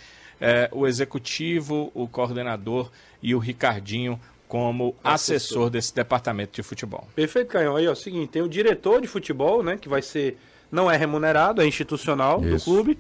[0.72, 5.36] uh, o executivo, o coordenador e o Ricardinho como assessor.
[5.36, 7.08] assessor desse departamento de futebol.
[7.16, 7.76] Perfeito, Caio.
[7.76, 10.38] Aí, ó, é o seguinte, tem o diretor de futebol, né, que vai ser
[10.74, 12.58] não é remunerado, é institucional Isso.
[12.58, 13.00] do clube.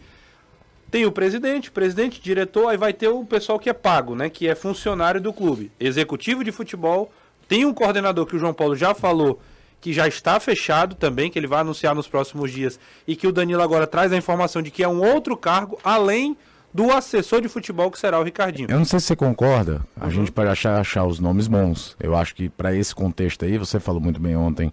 [0.91, 4.29] Tem o presidente, presidente, diretor, aí vai ter o pessoal que é pago, né?
[4.29, 5.71] Que é funcionário do clube.
[5.79, 7.11] Executivo de futebol.
[7.47, 9.41] Tem um coordenador que o João Paulo já falou
[9.83, 13.33] que já está fechado também, que ele vai anunciar nos próximos dias, e que o
[13.33, 16.37] Danilo agora traz a informação de que é um outro cargo, além
[16.73, 18.71] do assessor de futebol que será o Ricardinho.
[18.71, 20.11] Eu não sei se você concorda, a uhum.
[20.11, 21.97] gente pode achar, achar os nomes bons.
[21.99, 24.71] Eu acho que para esse contexto aí, você falou muito bem ontem,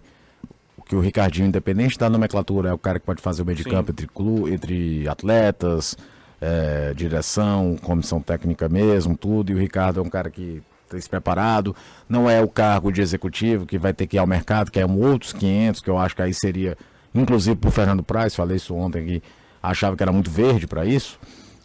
[0.87, 3.65] que o Ricardinho, independente da nomenclatura, é o cara que pode fazer o meio de
[3.65, 5.97] campo entre, clu, entre atletas,
[6.39, 9.51] é, direção, comissão técnica mesmo, tudo.
[9.51, 10.63] E o Ricardo é um cara que
[10.99, 11.75] está preparado.
[12.07, 14.85] Não é o cargo de executivo que vai ter que ir ao mercado, que é
[14.85, 16.77] um outros 500, que eu acho que aí seria,
[17.13, 19.23] inclusive para o Fernando Praz, falei isso ontem aqui,
[19.61, 21.19] achava que era muito verde para isso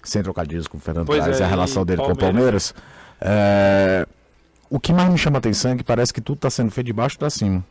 [0.09, 2.19] sem trocadilhos com o Fernando pois Praz, é, a relação dele Palmeiras.
[2.19, 2.75] com o Palmeiras.
[3.21, 4.07] É,
[4.71, 6.87] o que mais me chama a atenção é que parece que tudo está sendo feito
[6.87, 7.65] de baixo para cima.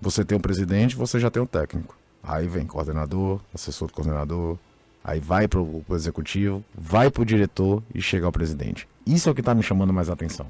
[0.00, 1.96] Você tem um presidente, você já tem um técnico.
[2.22, 4.58] Aí vem coordenador, assessor do coordenador,
[5.04, 8.86] aí vai para o executivo, vai para o diretor e chega ao presidente.
[9.06, 10.46] Isso é o que está me chamando mais atenção.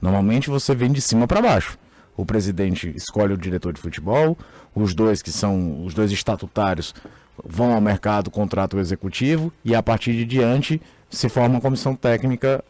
[0.00, 1.78] Normalmente você vem de cima para baixo.
[2.16, 4.36] O presidente escolhe o diretor de futebol,
[4.74, 6.94] os dois que são os dois estatutários
[7.42, 11.94] vão ao mercado, contratam o executivo e a partir de diante se forma uma comissão
[11.94, 12.62] técnica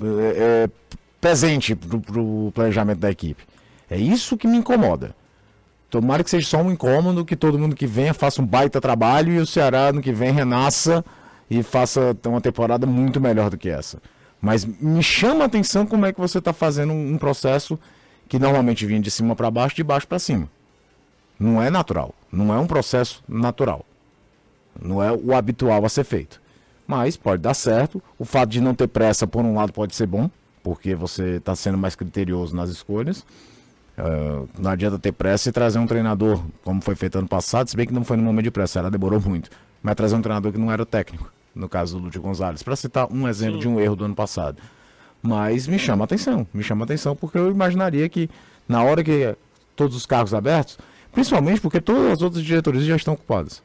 [0.00, 0.70] é, é,
[1.20, 3.42] presente para o planejamento da equipe.
[3.88, 5.14] É isso que me incomoda.
[5.90, 9.32] Tomara que seja só um incômodo, que todo mundo que venha faça um baita trabalho
[9.32, 11.04] e o Ceará no que vem renasça
[11.50, 14.00] e faça uma temporada muito melhor do que essa.
[14.40, 17.78] Mas me chama a atenção como é que você está fazendo um processo
[18.28, 20.48] que normalmente vinha de cima para baixo, de baixo para cima.
[21.38, 22.14] Não é natural.
[22.30, 23.84] Não é um processo natural.
[24.80, 26.40] Não é o habitual a ser feito.
[26.86, 28.00] Mas pode dar certo.
[28.16, 30.30] O fato de não ter pressa, por um lado, pode ser bom,
[30.62, 33.26] porque você está sendo mais criterioso nas escolhas.
[34.00, 37.76] Uh, não adianta ter pressa e trazer um treinador, como foi feito ano passado, se
[37.76, 39.50] bem que não foi no momento de pressa, ela demorou muito.
[39.82, 43.12] Mas trazer um treinador que não era técnico, no caso do Lúcio Gonzalez, para citar
[43.12, 43.60] um exemplo Sim.
[43.60, 44.62] de um erro do ano passado.
[45.22, 48.30] Mas me chama atenção, me chama atenção porque eu imaginaria que
[48.68, 49.36] na hora que
[49.76, 50.78] todos os cargos abertos,
[51.12, 53.62] Principalmente porque todas as outras diretorias já estão ocupadas.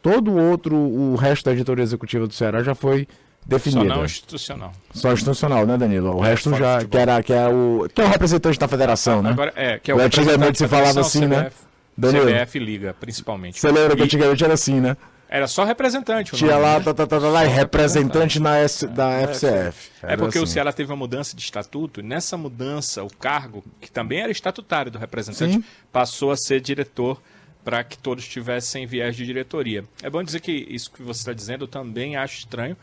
[0.00, 3.08] Todo o outro, o resto da diretoria executiva do Ceará já foi
[3.46, 3.88] definida.
[3.88, 4.72] Só não institucional.
[4.92, 6.16] Só institucional, né, Danilo?
[6.16, 9.22] O é, resto já, que era, que é o, que é o representante da federação,
[9.22, 9.30] né?
[9.30, 11.50] Agora, é, que é o Antigamente se falava assim, CBF, né?
[11.96, 12.26] Danilo.
[12.26, 13.60] CBF Liga, principalmente.
[13.60, 14.96] Você lembra que antigamente era assim, né?
[15.28, 16.36] Era só representante.
[16.36, 16.84] Tinha nome, lá, né?
[16.84, 19.90] tá, tá, tá, lá representante na S, da FCF.
[20.00, 20.44] Era é porque assim.
[20.44, 24.30] o Ceará teve uma mudança de estatuto, e nessa mudança, o cargo, que também era
[24.30, 25.64] estatutário do representante, Sim.
[25.92, 27.20] passou a ser diretor
[27.64, 29.82] para que todos tivessem viés de diretoria.
[30.00, 32.76] É bom dizer que isso que você está dizendo eu também acho estranho.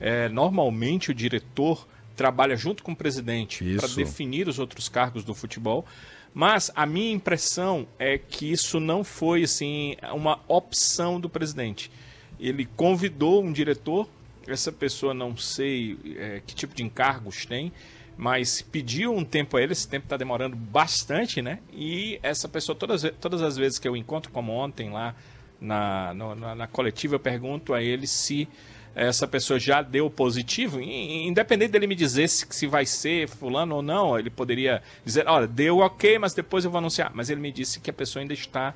[0.00, 5.34] É, normalmente o diretor trabalha junto com o presidente para definir os outros cargos do
[5.34, 5.86] futebol.
[6.34, 11.90] Mas a minha impressão é que isso não foi assim uma opção do presidente.
[12.38, 14.08] Ele convidou um diretor,
[14.46, 17.72] essa pessoa não sei é, que tipo de encargos tem,
[18.16, 21.60] mas pediu um tempo a ele, esse tempo está demorando bastante, né?
[21.72, 25.14] E essa pessoa, todas, todas as vezes que eu encontro, como ontem lá
[25.60, 28.48] na, na, na coletiva, eu pergunto a ele se
[28.94, 33.82] essa pessoa já deu positivo, independente dele me dizer se, se vai ser fulano ou
[33.82, 37.12] não, ele poderia dizer, olha, deu ok, mas depois eu vou anunciar.
[37.14, 38.74] Mas ele me disse que a pessoa ainda está,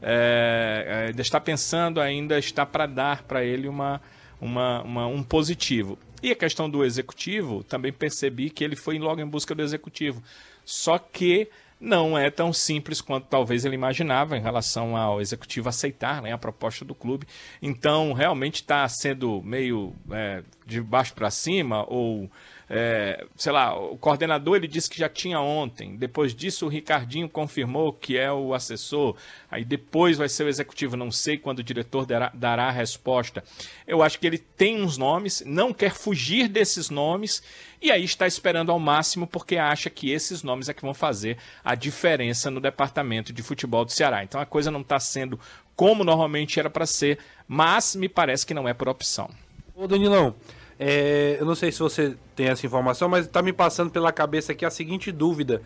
[0.00, 4.00] é, ainda está pensando, ainda está para dar para ele uma,
[4.40, 5.98] uma, uma, um positivo.
[6.22, 10.22] E a questão do executivo, também percebi que ele foi logo em busca do executivo.
[10.64, 11.48] Só que
[11.84, 16.38] não é tão simples quanto talvez ele imaginava em relação ao executivo aceitar né, a
[16.38, 17.26] proposta do clube.
[17.60, 22.30] Então, realmente está sendo meio é, de baixo para cima ou
[22.68, 25.96] é, sei lá, o coordenador ele disse que já tinha ontem.
[25.96, 29.16] Depois disso, o Ricardinho confirmou que é o assessor.
[29.50, 30.96] Aí depois vai ser o executivo.
[30.96, 33.44] Não sei quando o diretor dará, dará a resposta.
[33.86, 37.42] Eu acho que ele tem uns nomes, não quer fugir desses nomes
[37.80, 41.36] e aí está esperando ao máximo porque acha que esses nomes é que vão fazer
[41.62, 44.24] a diferença no departamento de futebol do Ceará.
[44.24, 45.38] Então a coisa não está sendo
[45.76, 49.28] como normalmente era para ser, mas me parece que não é por opção.
[49.74, 50.34] Ô Danilão,
[50.78, 54.52] é, eu não sei se você tem essa informação, mas está me passando pela cabeça
[54.52, 55.62] aqui a seguinte dúvida.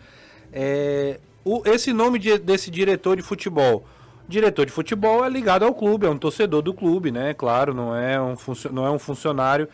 [0.53, 3.85] É, o, esse nome de, desse diretor de futebol.
[4.27, 7.33] Diretor de futebol é ligado ao clube, é um torcedor do clube, né?
[7.33, 8.35] Claro, não é um,
[8.71, 9.67] não é um funcionário,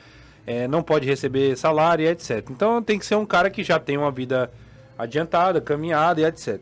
[0.47, 2.47] é, não pode receber salário etc.
[2.49, 4.49] Então tem que ser um cara que já tem uma vida
[4.97, 6.61] adiantada, caminhada e etc.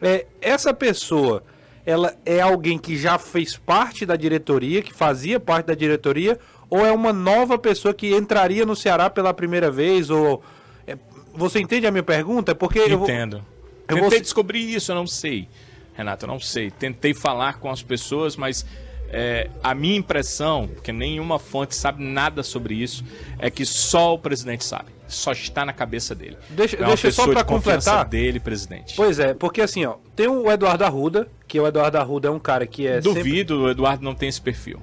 [0.00, 1.42] É, essa pessoa,
[1.84, 6.38] ela é alguém que já fez parte da diretoria, que fazia parte da diretoria,
[6.68, 10.10] ou é uma nova pessoa que entraria no Ceará pela primeira vez?
[10.10, 10.42] Ou
[10.86, 10.96] é,
[11.34, 12.54] você entende a minha pergunta?
[12.54, 13.44] Porque entendo.
[13.88, 14.04] Eu, vou...
[14.04, 15.48] Tentei descobrir isso, eu não sei,
[15.94, 16.70] Renato, eu não sei.
[16.70, 18.64] Tentei falar com as pessoas, mas
[19.08, 23.04] é, a minha impressão, que nenhuma fonte sabe nada sobre isso,
[23.38, 24.92] é que só o presidente sabe.
[25.06, 26.36] Só está na cabeça dele.
[26.48, 28.96] Deixa, é deixa só para completar dele, presidente.
[28.96, 32.38] Pois é, porque assim, ó, tem o Eduardo Arruda, que o Eduardo Arruda é um
[32.38, 33.66] cara que é Duvido, sempre...
[33.66, 34.80] o Eduardo não tem esse perfil.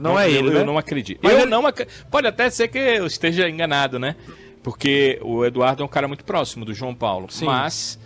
[0.00, 0.60] Não, é ele, eu, né?
[0.60, 1.20] eu não acredito.
[1.22, 1.86] Mas eu ele- não ac...
[2.10, 4.16] Pode até ser que eu esteja enganado, né?
[4.62, 7.30] Porque o Eduardo é um cara muito próximo do João Paulo.
[7.30, 7.46] Sim.
[7.46, 7.98] Mas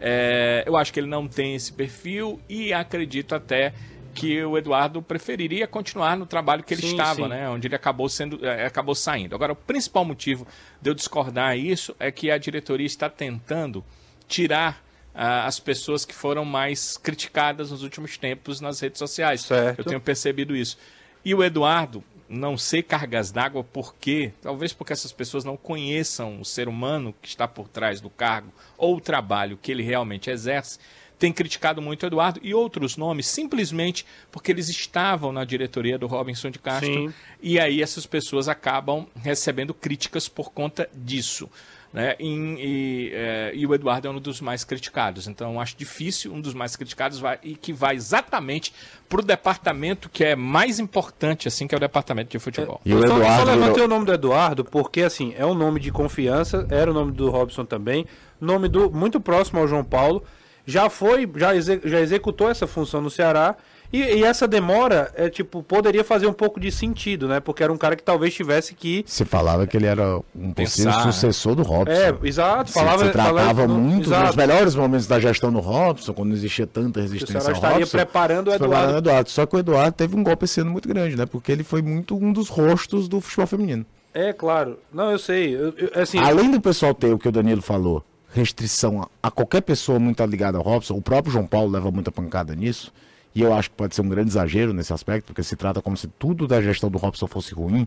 [0.00, 3.72] é, eu acho que ele não tem esse perfil e acredito até
[4.14, 7.28] que o Eduardo preferiria continuar no trabalho que ele Sim, estava, sim.
[7.28, 7.48] né?
[7.48, 9.34] Onde ele acabou sendo, é, acabou saindo.
[9.34, 10.46] Agora, o principal motivo
[10.80, 13.84] de eu discordar isso é que a diretoria está tentando
[14.26, 14.84] tirar
[15.14, 19.42] ah, as pessoas que foram mais criticadas nos últimos tempos nas redes sociais.
[19.42, 19.78] Certo.
[19.78, 20.76] Eu tenho percebido isso.
[21.24, 26.40] E o Eduardo, não sei cargas d'água por quê, talvez porque essas pessoas não conheçam
[26.40, 30.30] o ser humano que está por trás do cargo ou o trabalho que ele realmente
[30.30, 30.78] exerce,
[31.18, 36.06] tem criticado muito o Eduardo e outros nomes simplesmente porque eles estavam na diretoria do
[36.06, 37.14] Robinson de Castro Sim.
[37.42, 41.48] e aí essas pessoas acabam recebendo críticas por conta disso.
[41.92, 42.14] Né?
[42.20, 45.26] E, e, eh, e o Eduardo é um dos mais criticados.
[45.26, 48.72] Então, acho difícil, um dos mais criticados, vai, e que vai exatamente
[49.08, 52.80] para o departamento que é mais importante, assim, que é o departamento de futebol.
[52.84, 55.54] E eu o só, só Eduardo levantei o nome do Eduardo porque, assim, é um
[55.54, 58.06] nome de confiança, era o nome do Robson também,
[58.40, 60.22] nome do muito próximo ao João Paulo,
[60.64, 63.56] já foi, já, exe- já executou essa função no Ceará,
[63.92, 67.40] e, e essa demora, é tipo, poderia fazer um pouco de sentido, né?
[67.40, 69.04] Porque era um cara que talvez tivesse que...
[69.06, 71.12] Se falava que ele era um possível Pensar, né?
[71.12, 71.92] sucessor do Robson.
[71.92, 73.04] É, exato, Se- falava...
[73.06, 76.66] se tratava falava- muito exato, dos melhores momentos da gestão do Robson, quando não existia
[76.66, 77.96] tanta resistência ao estaria Robson.
[77.98, 78.94] preparando o se preparando Eduardo.
[78.94, 79.30] o Eduardo.
[79.30, 81.26] Só que o Eduardo teve um golpe esse ano muito grande, né?
[81.26, 83.84] Porque ele foi muito um dos rostos do futebol feminino.
[84.14, 84.78] É, claro.
[84.92, 85.54] Não, eu sei.
[85.54, 89.30] Eu, eu- assim, Além do pessoal ter o que o Danilo falou, restrição a, a
[89.30, 92.92] qualquer pessoa muito ligada ao Robson, o próprio João Paulo leva muita pancada nisso,
[93.34, 95.96] e eu acho que pode ser um grande exagero nesse aspecto, porque se trata como
[95.96, 97.86] se tudo da gestão do Robson fosse ruim.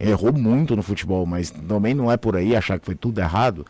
[0.00, 3.66] Errou muito no futebol, mas também não é por aí achar que foi tudo errado.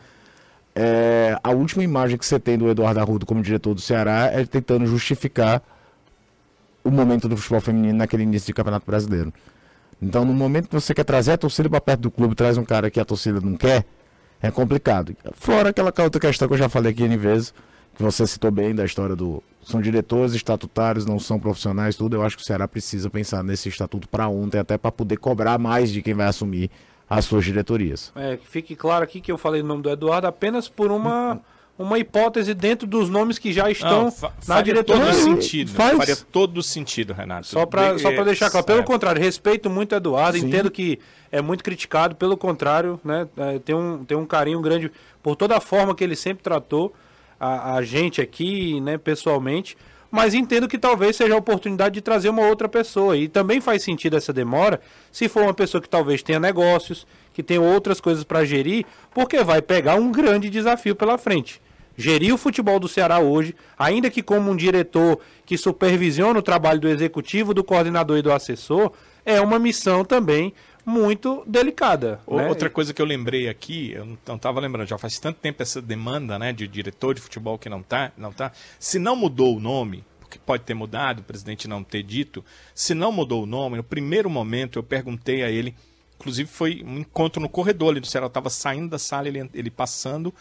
[0.75, 4.45] É, a última imagem que você tem do Eduardo Arrudo como diretor do Ceará é
[4.45, 5.61] tentando justificar
[6.83, 9.33] o momento do futebol feminino naquele início de Campeonato Brasileiro.
[10.01, 12.63] Então, no momento que você quer trazer a torcida para perto do clube, traz um
[12.63, 13.85] cara que a torcida não quer,
[14.41, 15.13] é complicado.
[15.33, 17.53] Fora aquela outra questão que eu já falei aqui N vezes,
[17.99, 19.43] que você citou bem da história do.
[19.61, 22.15] São diretores estatutários, não são profissionais, tudo.
[22.15, 25.59] Eu acho que o Ceará precisa pensar nesse estatuto para ontem, até para poder cobrar
[25.59, 26.71] mais de quem vai assumir
[27.09, 28.13] as suas diretorias.
[28.15, 31.41] É, que fique claro aqui que eu falei o nome do Eduardo apenas por uma,
[31.77, 35.05] uma hipótese dentro dos nomes que já estão Não, fa- na faria diretoria.
[35.05, 35.71] todo sentido.
[35.71, 35.97] faz.
[35.97, 37.47] Faria todo sentido, Renato.
[37.47, 38.65] Só para só pra é, deixar claro.
[38.65, 40.47] Pelo é, contrário, respeito muito o Eduardo, Sim.
[40.47, 43.27] entendo que é muito criticado, pelo contrário, né?
[43.35, 44.89] é, tem, um, tem um carinho grande
[45.21, 46.93] por toda a forma que ele sempre tratou
[47.39, 49.77] a, a gente aqui, né, pessoalmente.
[50.11, 53.15] Mas entendo que talvez seja a oportunidade de trazer uma outra pessoa.
[53.15, 54.81] E também faz sentido essa demora
[55.11, 59.43] se for uma pessoa que talvez tenha negócios, que tenha outras coisas para gerir, porque
[59.43, 61.61] vai pegar um grande desafio pela frente
[61.99, 66.79] gerir o futebol do Ceará hoje, ainda que como um diretor que supervisiona o trabalho
[66.79, 68.93] do executivo, do coordenador e do assessor,
[69.25, 70.53] é uma missão também
[70.85, 72.19] muito delicada.
[72.27, 72.47] Né?
[72.47, 75.81] Outra coisa que eu lembrei aqui, eu não estava lembrando, já faz tanto tempo essa
[75.81, 78.51] demanda né, de diretor de futebol que não tá, não tá.
[78.79, 82.93] Se não mudou o nome, porque pode ter mudado, o presidente não ter dito, se
[82.93, 85.75] não mudou o nome, no primeiro momento eu perguntei a ele,
[86.19, 89.49] inclusive foi um encontro no corredor ali do Ceará, eu estava saindo da sala, ele,
[89.53, 90.33] ele passando,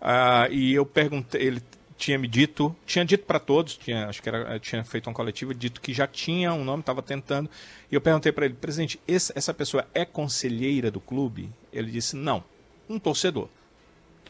[0.00, 1.62] ah, e eu perguntei, ele
[2.00, 5.54] tinha me dito, tinha dito para todos, tinha, acho que era, tinha feito uma coletiva,
[5.54, 7.48] dito que já tinha um nome, estava tentando.
[7.92, 11.50] E eu perguntei para ele, presidente, esse- essa pessoa é conselheira do clube?
[11.72, 12.42] Ele disse, não,
[12.88, 13.48] um torcedor.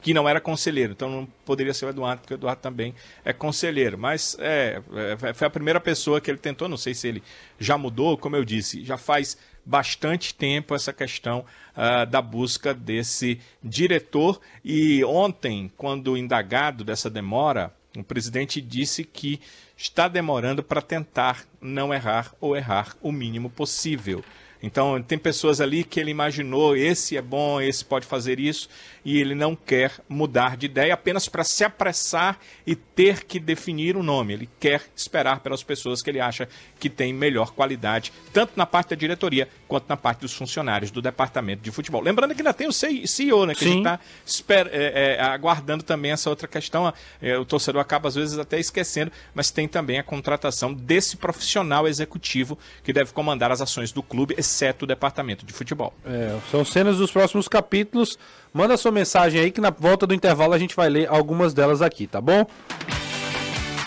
[0.03, 3.35] Que não era conselheiro, então não poderia ser o Eduardo, porque o Eduardo também é
[3.35, 3.99] conselheiro.
[3.99, 4.81] Mas é,
[5.29, 7.23] é, foi a primeira pessoa que ele tentou, não sei se ele
[7.59, 11.45] já mudou, como eu disse, já faz bastante tempo essa questão
[11.75, 14.41] ah, da busca desse diretor.
[14.65, 19.41] E ontem, quando indagado dessa demora, o presidente disse que
[19.77, 24.23] está demorando para tentar não errar ou errar o mínimo possível.
[24.63, 28.69] Então, tem pessoas ali que ele imaginou, esse é bom, esse pode fazer isso,
[29.05, 33.97] e ele não quer mudar de ideia apenas para se apressar e ter que definir
[33.97, 34.35] o nome.
[34.35, 36.49] Ele quer esperar pelas pessoas que ele acha
[36.79, 41.01] que têm melhor qualidade, tanto na parte da diretoria quanto na parte dos funcionários do
[41.01, 42.03] departamento de futebol.
[42.03, 43.55] Lembrando que ainda tem o CEO, né?
[43.55, 43.73] Que a Sim.
[43.75, 46.93] gente está aguardando também essa outra questão.
[47.21, 51.87] É, o torcedor acaba, às vezes, até esquecendo, mas tem também a contratação desse profissional
[51.87, 55.95] executivo que deve comandar as ações do clube, exceto o departamento de futebol.
[56.05, 58.19] É, são cenas dos próximos capítulos.
[58.53, 61.81] Manda sua mensagem aí que na volta do intervalo a gente vai ler algumas delas
[61.81, 62.45] aqui, tá bom?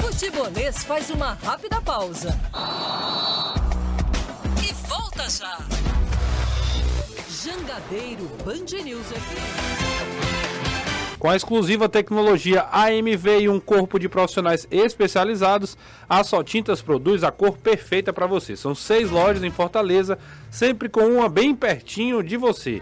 [0.01, 2.29] Futebolês faz uma rápida pausa.
[4.61, 5.57] E volta já.
[7.43, 10.32] Jangadeiro Band News FM.
[11.23, 15.77] Com a exclusiva tecnologia AMV e um corpo de profissionais especializados,
[16.09, 18.57] a Só Tintas produz a cor perfeita para você.
[18.57, 20.19] São seis lojas em Fortaleza,
[20.51, 22.81] sempre com uma bem pertinho de você.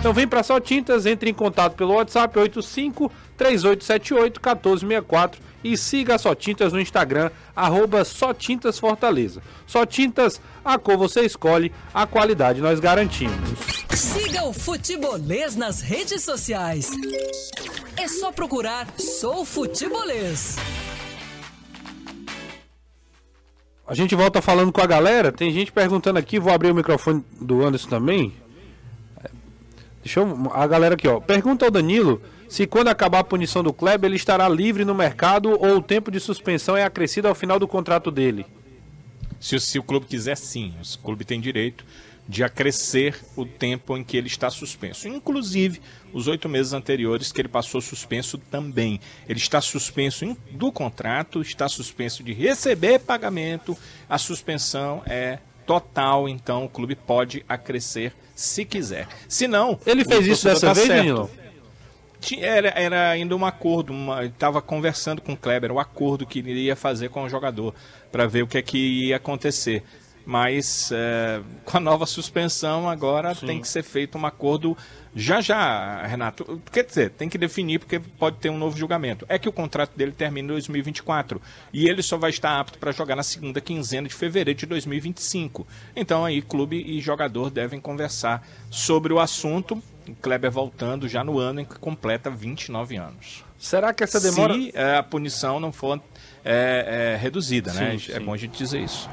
[0.00, 6.14] Então vem para Só Tintas, entre em contato pelo WhatsApp 85 3878 1464 e siga
[6.14, 9.42] a Só Tintas no Instagram, arroba Só Tintas Fortaleza.
[9.66, 13.34] Só Tintas, a cor você escolhe, a qualidade nós garantimos.
[13.90, 16.90] Siga o Futebolês nas redes sociais.
[17.96, 20.56] É só procurar Sou Futebolês.
[23.88, 25.32] A gente volta falando com a galera.
[25.32, 28.34] Tem gente perguntando aqui, vou abrir o microfone do Anderson também.
[30.02, 31.18] Deixa eu, a galera aqui, ó.
[31.18, 35.50] Pergunta ao Danilo se quando acabar a punição do Kleber ele estará livre no mercado
[35.50, 38.46] ou o tempo de suspensão é acrescido ao final do contrato dele.
[39.40, 40.74] Se, se o clube quiser, sim.
[40.94, 41.84] O clube tem direito
[42.28, 45.06] de acrescer o tempo em que ele está suspenso.
[45.06, 45.80] Inclusive,
[46.12, 49.00] os oito meses anteriores que ele passou suspenso também.
[49.28, 53.76] Ele está suspenso do contrato, está suspenso de receber pagamento.
[54.08, 59.08] A suspensão é total, então o clube pode acrescer se quiser.
[59.28, 61.30] Se não, ele fez isso dessa tá vez, certo.
[62.34, 66.74] Era, era ainda um acordo, estava conversando com o Kleber, o acordo que ele iria
[66.74, 67.74] fazer com o jogador,
[68.10, 69.84] para ver o que é que ia acontecer.
[70.26, 73.46] Mas é, com a nova suspensão agora Sim.
[73.46, 74.76] tem que ser feito um acordo
[75.14, 76.60] já já, Renato.
[76.72, 79.24] Quer dizer, tem que definir porque pode ter um novo julgamento.
[79.28, 81.40] É que o contrato dele termina em 2024
[81.72, 85.64] e ele só vai estar apto para jogar na segunda quinzena de fevereiro de 2025.
[85.94, 89.80] Então aí clube e jogador devem conversar sobre o assunto
[90.14, 93.44] Kleber voltando já no ano em que completa 29 anos.
[93.58, 94.54] Será que essa demora.
[94.54, 96.00] Se é, a punição não for
[96.44, 97.98] é, é, reduzida, sim, né?
[97.98, 98.12] Sim.
[98.12, 99.08] É bom a gente dizer isso.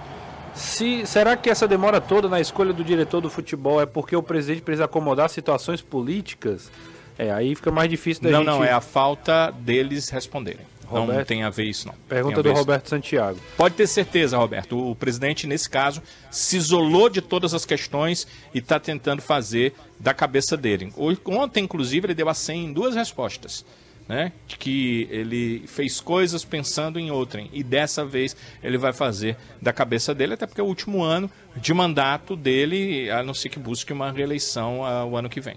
[0.54, 4.22] Se, será que essa demora toda na escolha do diretor do futebol é porque o
[4.22, 6.70] presidente precisa acomodar situações políticas?
[7.18, 8.48] É, aí fica mais difícil da não, gente...
[8.48, 10.66] Não, não, é a falta deles responderem.
[11.02, 11.96] Roberto, não tem a ver isso, não.
[12.08, 13.40] Pergunta do Roberto Santiago.
[13.58, 14.92] Pode ter certeza, Roberto.
[14.92, 20.14] O presidente, nesse caso, se isolou de todas as questões e está tentando fazer da
[20.14, 20.94] cabeça dele.
[21.26, 23.66] Ontem, inclusive, ele deu a 100 em duas respostas.
[24.08, 24.34] Né?
[24.46, 27.50] De que ele fez coisas pensando em outrem.
[27.54, 31.32] E dessa vez ele vai fazer da cabeça dele, até porque é o último ano
[31.56, 35.56] de mandato dele, a não ser que busque uma reeleição uh, o ano que vem.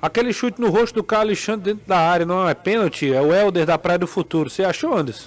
[0.00, 3.34] Aquele chute no rosto do Carlos Alexandre dentro da área não é pênalti, é o
[3.34, 4.48] Helder da Praia do Futuro.
[4.48, 5.26] Você achou, Anderson?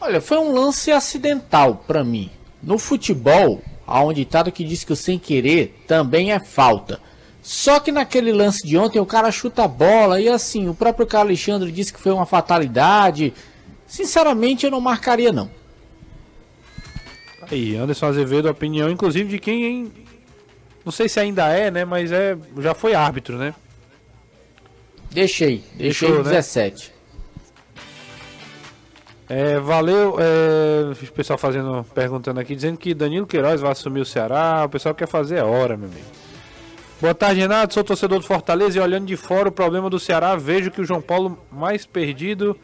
[0.00, 2.30] Olha, foi um lance acidental para mim.
[2.60, 7.00] No futebol, há um ditado que diz que o sem querer também é falta.
[7.40, 11.06] Só que naquele lance de ontem o cara chuta a bola e assim, o próprio
[11.06, 13.32] Carlos Alexandre disse que foi uma fatalidade.
[13.86, 15.48] Sinceramente, eu não marcaria não.
[17.50, 19.90] Aí, Anderson Azevedo, opinião inclusive de quem
[20.88, 21.84] não sei se ainda é, né?
[21.84, 23.54] Mas é, já foi árbitro, né?
[25.10, 26.92] Deixei, deixei Deixou, 17.
[29.28, 29.36] Né?
[29.36, 30.16] É, valeu.
[30.18, 34.62] É, o pessoal fazendo, perguntando aqui, dizendo que Danilo Queiroz vai assumir o Ceará.
[34.64, 36.06] O pessoal quer fazer a hora, meu amigo.
[37.02, 37.74] Boa tarde, Renato.
[37.74, 40.86] Sou torcedor do Fortaleza e olhando de fora o problema do Ceará, vejo que o
[40.86, 42.56] João Paulo mais perdido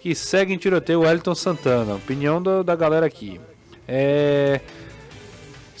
[0.00, 1.94] que segue em tiroteio o Wellington Santana.
[1.94, 3.40] Opinião do, da galera aqui.
[3.88, 4.60] É.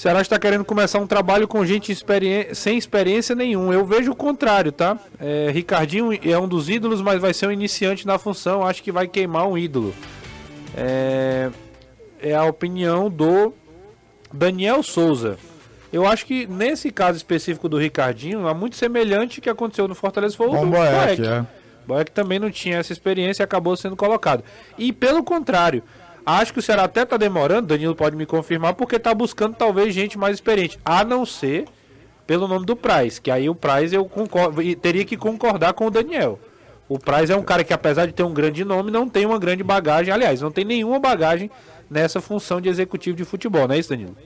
[0.04, 1.96] Ceará está querendo começar um trabalho com gente
[2.52, 3.72] sem experiência nenhuma.
[3.72, 4.98] Eu vejo o contrário, tá?
[5.18, 8.62] É, Ricardinho é um dos ídolos, mas vai ser um iniciante na função.
[8.62, 9.94] Acho que vai queimar um ídolo.
[10.76, 11.48] É,
[12.20, 13.54] é a opinião do
[14.30, 15.38] Daniel Souza.
[15.90, 20.36] Eu acho que nesse caso específico do Ricardinho, é muito semelhante que aconteceu no Fortaleza
[20.36, 21.16] foi o Bom, Boeck.
[21.16, 21.26] Boeck.
[21.26, 21.46] É.
[21.86, 24.44] Boeck também não tinha essa experiência e acabou sendo colocado.
[24.76, 25.82] E pelo contrário,
[26.26, 29.94] Acho que o Ceará até tá demorando, Danilo pode me confirmar, porque tá buscando talvez
[29.94, 30.78] gente mais experiente.
[30.84, 31.66] A não ser
[32.26, 35.90] pelo nome do Price, que aí o Price eu concordo, teria que concordar com o
[35.90, 36.40] Daniel.
[36.88, 39.38] O Price é um cara que, apesar de ter um grande nome, não tem uma
[39.38, 40.12] grande bagagem.
[40.12, 41.50] Aliás, não tem nenhuma bagagem
[41.90, 44.16] nessa função de executivo de futebol, não é isso, Danilo?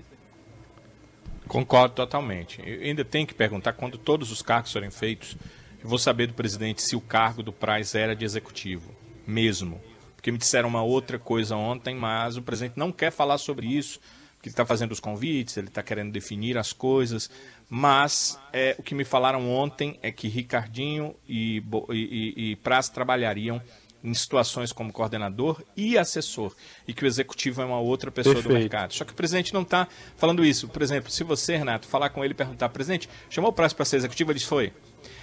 [1.49, 2.61] Concordo totalmente.
[2.65, 5.37] Eu ainda tenho que perguntar quando todos os cargos forem feitos.
[5.83, 8.93] Eu vou saber do presidente se o cargo do Price era de executivo,
[9.27, 9.81] mesmo
[10.19, 14.01] porque me disseram uma outra coisa ontem, mas o presidente não quer falar sobre isso,
[14.35, 17.31] porque ele está fazendo os convites, ele está querendo definir as coisas,
[17.71, 21.63] mas é, o que me falaram ontem é que Ricardinho e,
[21.93, 23.63] e, e Praz trabalhariam
[24.03, 26.53] em situações como coordenador e assessor,
[26.87, 28.55] e que o executivo é uma outra pessoa Perfeito.
[28.55, 28.95] do mercado.
[28.95, 30.67] Só que o presidente não está falando isso.
[30.67, 33.85] Por exemplo, se você, Renato, falar com ele e perguntar, presidente, chamou o Praz para
[33.85, 34.33] ser executivo?
[34.33, 34.73] Ele disse, foi.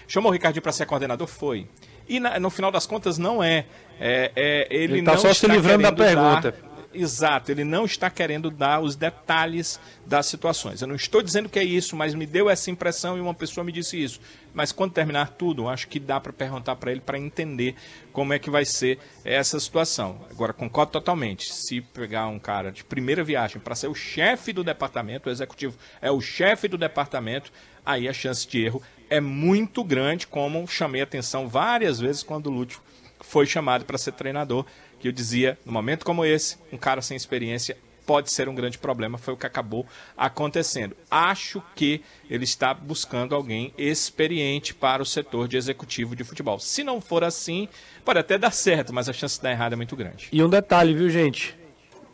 [0.08, 1.28] Chamou o Ricardinho para ser coordenador?
[1.28, 1.68] Foi.
[2.08, 3.66] E na, no final das contas não é.
[4.00, 6.52] é, é ele, ele tá só se livrando da pergunta.
[6.52, 10.82] Dar, Exato, ele não está querendo dar os detalhes das situações.
[10.82, 13.66] Eu não estou dizendo que é isso, mas me deu essa impressão e uma pessoa
[13.66, 14.20] me disse isso.
[14.54, 17.76] Mas quando terminar tudo, acho que dá para perguntar para ele para entender
[18.14, 20.22] como é que vai ser essa situação.
[20.32, 21.54] Agora, concordo totalmente.
[21.54, 25.78] Se pegar um cara de primeira viagem para ser o chefe do departamento, o executivo
[26.02, 27.52] é o chefe do departamento,
[27.86, 32.52] aí a chance de erro é muito grande, como chamei atenção várias vezes quando o
[32.52, 32.80] Lúcio
[33.22, 34.66] foi chamado para ser treinador,
[35.00, 38.78] que eu dizia, no momento como esse, um cara sem experiência pode ser um grande
[38.78, 39.86] problema, foi o que acabou
[40.16, 40.96] acontecendo.
[41.10, 46.60] Acho que ele está buscando alguém experiente para o setor de executivo de futebol.
[46.60, 47.68] Se não for assim,
[48.04, 50.28] pode até dar certo, mas a chance de dar errado é muito grande.
[50.32, 51.58] E um detalhe, viu, gente?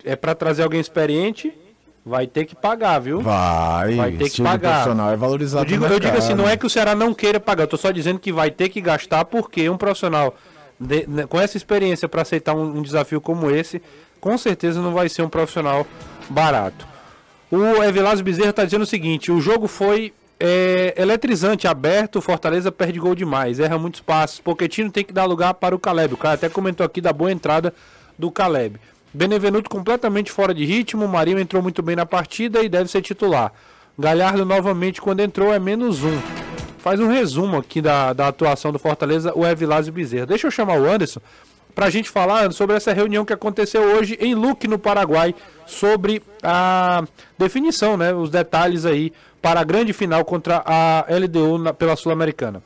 [0.04, 1.54] É para trazer alguém experiente,
[2.06, 3.22] vai ter que pagar, viu?
[3.22, 4.70] Vai, Vai ter que pagar.
[4.72, 7.40] profissional é valorizado Eu digo, eu digo assim, não é que o Ceará não queira
[7.40, 10.36] pagar, eu tô só dizendo que vai ter que gastar porque um profissional
[10.80, 13.82] de- né, com essa experiência para aceitar um, um desafio como esse,
[14.20, 15.86] com certeza não vai ser um profissional
[16.30, 16.88] barato.
[17.52, 22.98] O Evilásio Bezerra está dizendo o seguinte: o jogo foi é, eletrizante, aberto, Fortaleza perde
[23.00, 24.40] gol demais, erra muitos passos.
[24.40, 26.14] Poquetino tem que dar lugar para o Caleb.
[26.14, 27.74] O cara até comentou aqui da boa entrada
[28.18, 28.80] do Caleb.
[29.14, 33.52] Benevenuto completamente fora de ritmo, Marinho entrou muito bem na partida e deve ser titular.
[34.00, 36.18] Galhardo novamente quando entrou é menos um.
[36.80, 40.26] Faz um resumo aqui da, da atuação do Fortaleza, o Evilásio Bezerra.
[40.28, 41.20] Deixa eu chamar o Anderson
[41.76, 45.36] para a gente falar sobre essa reunião que aconteceu hoje em Luque, no Paraguai,
[45.66, 47.04] sobre a
[47.38, 52.62] definição, né, os detalhes aí para a grande final contra a LDU na- pela Sul-Americana.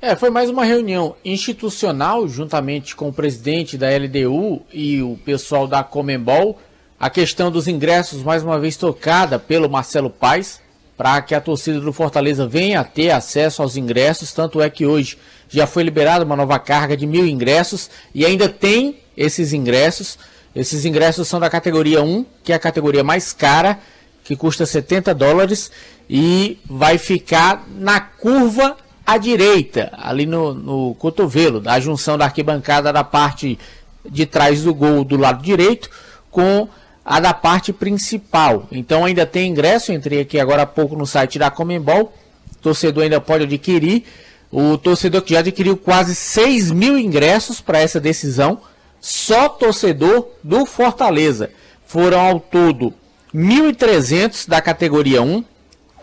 [0.00, 5.66] É, foi mais uma reunião institucional, juntamente com o presidente da LDU e o pessoal
[5.66, 6.56] da Comembol.
[7.00, 10.60] A questão dos ingressos, mais uma vez tocada pelo Marcelo Paes,
[10.96, 14.32] para que a torcida do Fortaleza venha a ter acesso aos ingressos.
[14.32, 15.18] Tanto é que hoje
[15.48, 20.16] já foi liberada uma nova carga de mil ingressos e ainda tem esses ingressos.
[20.54, 23.80] Esses ingressos são da categoria 1, que é a categoria mais cara,
[24.22, 25.72] que custa 70 dólares
[26.08, 28.76] e vai ficar na curva
[29.08, 33.58] à direita, ali no, no cotovelo, da junção da arquibancada da parte
[34.04, 35.88] de trás do gol do lado direito
[36.30, 36.68] com
[37.02, 38.68] a da parte principal.
[38.70, 42.12] Então ainda tem ingresso, entrei aqui agora há pouco no site da Comembol,
[42.60, 44.04] torcedor ainda pode adquirir.
[44.52, 48.60] O torcedor que já adquiriu quase 6 mil ingressos para essa decisão,
[49.00, 51.48] só torcedor do Fortaleza.
[51.86, 52.92] Foram ao todo
[53.34, 55.42] 1.300 da categoria 1,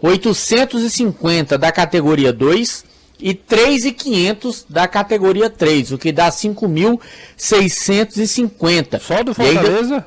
[0.01, 8.99] 850 da categoria 2 e 3.500 da categoria 3, o que dá 5.650.
[8.99, 10.05] Só do E ainda- Fortaleza?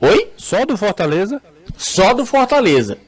[0.00, 0.28] Oi?
[0.36, 1.40] Só do Fortaleza?
[1.76, 2.98] Só do Fortaleza.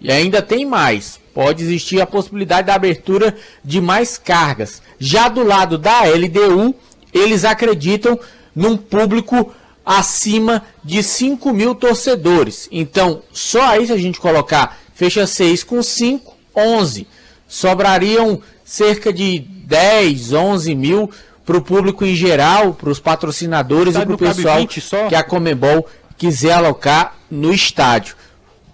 [0.00, 1.20] E ainda tem mais.
[1.32, 4.82] Pode existir a possibilidade da abertura de mais cargas.
[4.98, 6.74] Já do lado da LDU,
[7.12, 8.18] eles acreditam
[8.54, 9.54] num público
[9.84, 12.68] acima de 5 mil torcedores.
[12.70, 17.06] Então, só aí se a gente colocar, fecha 6 com 5, 11.
[17.52, 21.10] Sobrariam cerca de 10, 11 mil
[21.44, 25.06] para o público em geral, para os patrocinadores e para o pessoal 20 só?
[25.06, 25.86] que a Comebol
[26.16, 28.16] quiser alocar no estádio.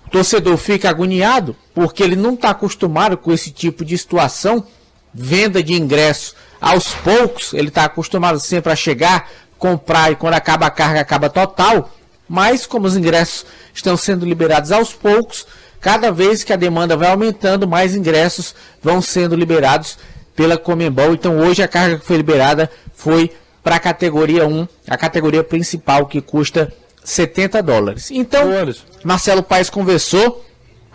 [0.07, 4.65] O torcedor fica agoniado porque ele não está acostumado com esse tipo de situação,
[5.13, 10.67] venda de ingresso aos poucos, ele está acostumado sempre a chegar, comprar e quando acaba
[10.67, 11.91] a carga acaba total.
[12.29, 15.47] Mas como os ingressos estão sendo liberados aos poucos,
[15.81, 19.99] cada vez que a demanda vai aumentando, mais ingressos vão sendo liberados
[20.35, 21.15] pela Comembol.
[21.15, 23.31] Então hoje a carga que foi liberada foi
[23.63, 26.73] para a categoria 1, a categoria principal que custa
[27.05, 28.11] 70 dólares.
[28.11, 28.51] Então.
[29.05, 30.45] Marcelo Paes conversou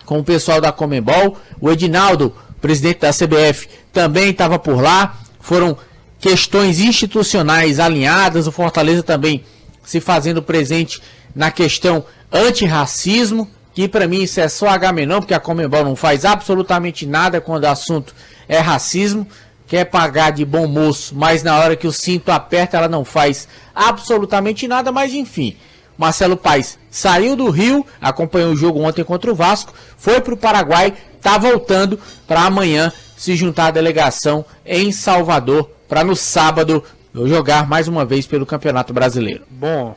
[0.06, 5.18] com o pessoal da Comembol, o Edinaldo, presidente da CBF, também estava por lá.
[5.40, 5.78] Foram
[6.20, 9.44] questões institucionais alinhadas, o Fortaleza também
[9.84, 11.02] se fazendo presente
[11.36, 16.26] na questão antirracismo, que para mim isso é só H-menor, porque a Comembol não faz
[16.26, 18.14] absolutamente nada quando o assunto
[18.48, 19.28] é racismo.
[19.68, 23.48] Quer pagar de bom moço, mas na hora que o cinto aperta ela não faz
[23.74, 25.58] absolutamente nada, mas enfim.
[25.98, 30.38] Marcelo Paes saiu do Rio, acompanhou o jogo ontem contra o Vasco, foi para o
[30.38, 37.68] Paraguai, está voltando para amanhã se juntar à delegação em Salvador para no sábado jogar
[37.68, 39.44] mais uma vez pelo Campeonato Brasileiro.
[39.50, 39.96] Bom,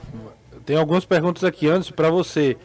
[0.65, 2.57] tem algumas perguntas aqui antes para você.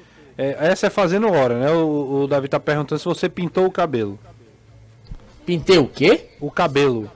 [0.43, 1.71] É, essa é fazendo hora, né?
[1.71, 4.17] O, o Davi tá perguntando se você pintou o cabelo.
[5.45, 6.29] Pintei o quê?
[6.39, 7.09] O cabelo.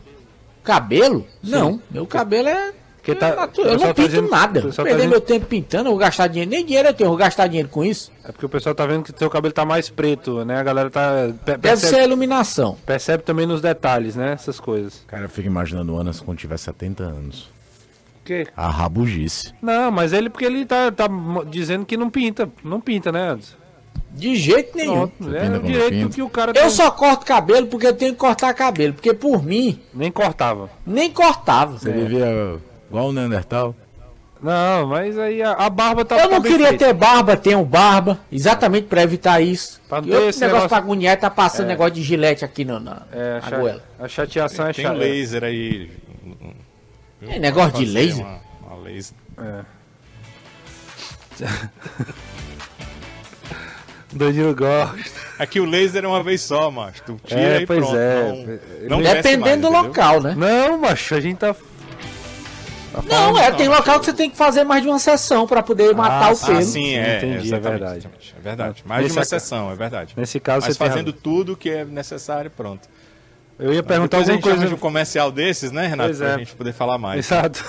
[0.64, 1.26] Cabelo?
[1.44, 2.74] Não, meu cabelo é.
[3.20, 4.62] Tá- eu não tá pinto dizendo- nada.
[4.64, 6.50] tá perder dizendo- meu tempo pintando, eu vou gastar dinheiro.
[6.50, 8.12] Nem dinheiro eu tenho, eu vou gastar dinheiro com isso.
[8.24, 10.58] É porque o pessoal tá vendo que seu cabelo tá mais preto, né?
[10.58, 11.12] A galera tá.
[11.46, 12.76] pe- Deve Percebe, ser a iluminação.
[12.84, 14.34] percebe também nos detalhes, né?
[14.34, 15.04] Essas coisas.
[15.06, 17.48] Cara, eu fico imaginando o Anderson quando tiver 70 anos.
[18.26, 18.48] Que?
[18.58, 19.54] A rabugice.
[19.62, 21.08] Não, mas ele porque ele tá, tá
[21.48, 22.50] dizendo que não pinta.
[22.64, 23.56] Não pinta, né, Anderson?
[24.12, 25.08] De jeito nenhum.
[25.08, 26.16] Pronto, é o direito pinta.
[26.16, 26.70] que o cara Eu tem.
[26.70, 28.94] só corto cabelo porque eu tenho que cortar cabelo.
[28.94, 30.70] Porque por mim, Nem cortava.
[30.86, 31.78] nem cortava.
[31.78, 32.58] Você vivia
[32.90, 33.76] igual o Neandertal?
[34.42, 36.86] Não, mas aí a, a barba tá Eu não tá queria feita.
[36.86, 39.82] ter barba, tenho barba, exatamente pra evitar isso.
[39.88, 42.04] Pra não e ter outro esse negócio, negócio- pra agulhar é tá passando negócio de
[42.04, 43.84] gilete aqui no, na, É, a, na goela.
[44.00, 45.00] a chateação é Tem um chata.
[45.00, 45.90] laser aí.
[47.22, 48.26] É negócio de laser?
[48.26, 49.16] Uma, uma laser.
[54.11, 54.95] Danilo gosta.
[55.38, 57.01] Aqui o laser é uma vez só, macho.
[57.03, 57.97] Tu tira É, e pois pronto.
[57.97, 58.59] é.
[58.84, 60.36] Não, não desce Dependendo mais, do local, né?
[60.38, 61.53] Não, macho, a gente tá.
[61.53, 61.59] tá
[63.03, 65.93] Não, é, tem local que você tem que fazer mais de uma sessão pra poder
[65.93, 66.59] matar o pelo.
[66.59, 67.18] Ah, sim, é.
[67.18, 68.07] Entendi, é verdade.
[68.38, 68.84] É verdade.
[68.86, 70.13] Mais Nesse de uma aca- sessão, é verdade.
[70.16, 71.22] Nesse caso, Mas você tem fazendo razão.
[71.22, 72.88] tudo que é necessário, pronto.
[73.58, 74.58] Eu ia perguntar Depois alguma coisa.
[74.60, 76.10] arranja um comercial desses, né, Renato?
[76.10, 76.38] Pois pra é.
[76.39, 77.26] gente poder falar mais.
[77.26, 77.64] Exato.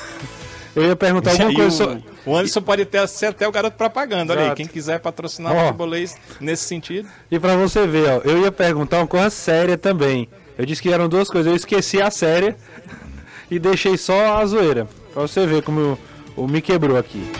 [0.74, 2.04] Eu ia perguntar alguma coisa o, sobre.
[2.26, 4.32] o Anderson pode ter, ser até o garoto propaganda.
[4.32, 4.56] Olha aí, Exato.
[4.56, 7.08] quem quiser patrocinar o futebolês nesse sentido.
[7.30, 10.28] E pra você ver, ó, eu ia perguntar uma coisa séria também.
[10.58, 12.56] Eu disse que eram duas coisas, eu esqueci a séria
[13.50, 14.88] e deixei só a zoeira.
[15.12, 15.98] Pra você ver como
[16.36, 17.30] o, o me quebrou aqui.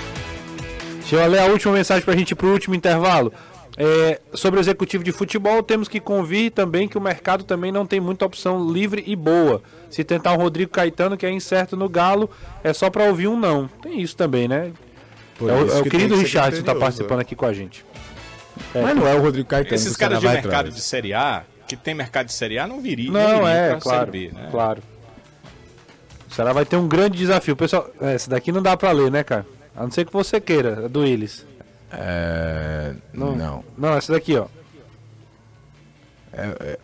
[1.01, 3.33] Deixa eu ler a última mensagem pra gente ir pro último intervalo.
[3.79, 7.85] É, sobre o executivo de futebol, temos que convir também que o mercado também não
[7.85, 9.63] tem muita opção livre e boa.
[9.91, 12.31] Se tentar o Rodrigo Caetano, que é incerto no Galo,
[12.65, 13.69] é só pra ouvir um não.
[13.83, 14.73] Tem isso também, né?
[15.39, 17.23] Por é o, é o que querido que que tá criterioso, participando é.
[17.23, 17.85] aqui com a gente.
[18.75, 19.75] Mas não é o Rodrigo Caetano.
[19.75, 20.75] Esses caras de mercado atrás.
[20.75, 23.11] de Série A, que tem mercado de Série A, não viria.
[23.11, 24.13] Não, viriam é, pra claro.
[24.13, 24.49] Série B, né?
[24.51, 24.83] Claro.
[26.31, 27.55] O Ceará vai ter um grande desafio.
[27.55, 29.47] Pessoal, é, essa daqui não dá pra ler, né, cara?
[29.77, 31.45] A não ser que você queira, a do Willis.
[31.99, 32.93] É...
[33.15, 33.65] Não.
[33.77, 34.47] Não, essa daqui, ó.
[36.33, 36.79] É,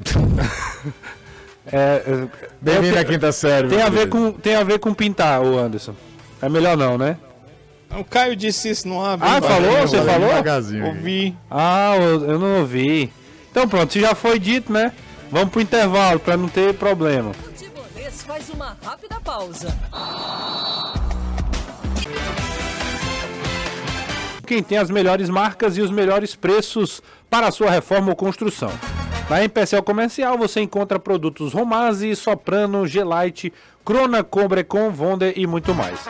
[1.66, 2.28] é,
[2.60, 3.68] Bem-vindo tem- à quinta série.
[3.68, 5.94] tem a ver com tem a ver com pintar, o Anderson.
[6.40, 7.16] É melhor não, né?
[7.96, 9.18] O Caio disse isso no ar.
[9.20, 9.82] Ah, falou?
[9.82, 10.28] Você falou?
[10.28, 10.86] Devagarzinho.
[10.86, 11.36] Ouvi.
[11.50, 13.12] Ah, eu, eu não ouvi.
[13.50, 14.92] Então pronto, se já foi dito, né?
[15.30, 17.32] Vamos pro intervalo pra não ter problema.
[17.34, 19.68] Futebolês faz uma rápida pausa.
[24.52, 28.70] Quem tem as melhores marcas e os melhores preços para a sua reforma ou construção.
[29.30, 33.50] Na Empecel Comercial você encontra produtos Romase, Soprano, Gelite,
[33.82, 36.00] Crona, Combrecon, Vonder e muito mais.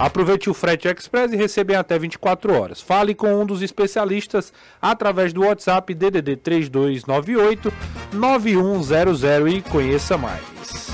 [0.00, 2.80] Aproveite o frete express e receba até 24 horas.
[2.80, 7.72] Fale com um dos especialistas através do WhatsApp DDD 3298
[8.12, 10.91] 9100 e conheça mais.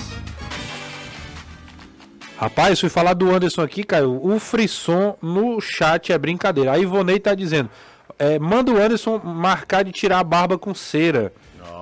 [2.39, 4.25] Rapaz, fui falar do Anderson aqui, Caio.
[4.25, 6.73] O frisson no chat é brincadeira.
[6.73, 7.69] A Ivonei tá dizendo:
[8.17, 11.33] é, manda o Anderson marcar de tirar a barba com cera.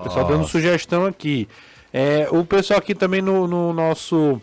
[0.01, 1.47] O pessoal dando sugestão aqui.
[1.93, 4.41] É, o pessoal aqui também no, no nosso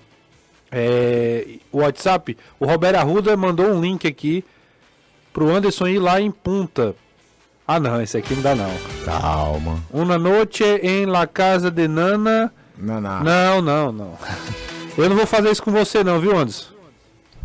[0.72, 4.44] é, WhatsApp, o Roberto Arruda mandou um link aqui
[5.32, 6.96] pro Anderson ir lá em Punta.
[7.68, 8.72] Ah, não, esse aqui não dá não.
[9.06, 9.84] Calma.
[9.90, 12.54] Uma noite em La Casa de Nana.
[12.78, 13.02] Não.
[13.02, 14.18] Não, não, não.
[14.98, 16.74] Eu não vou fazer isso com você não, viu, Anderson?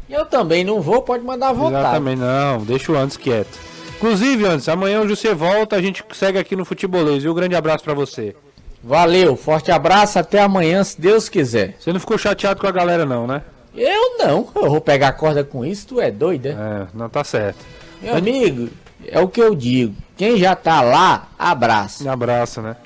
[0.09, 1.85] Eu também não vou, pode mandar vontade.
[1.85, 2.59] Exatamente, não.
[2.65, 3.59] Deixa o Anderson quieto.
[3.97, 7.25] Inclusive, Anderson, amanhã o José volta, a gente segue aqui no Futebolês.
[7.25, 8.35] E um grande abraço pra você.
[8.83, 11.77] Valeu, forte abraço, até amanhã, se Deus quiser.
[11.79, 13.43] Você não ficou chateado com a galera não, né?
[13.75, 16.51] Eu não, eu vou pegar corda com isso, tu é doido, é?
[16.51, 17.59] É, não tá certo.
[18.01, 18.71] Meu amigo,
[19.07, 19.95] é o que eu digo.
[20.17, 22.05] Quem já tá lá, abraço.
[22.05, 22.77] Um abraço, né?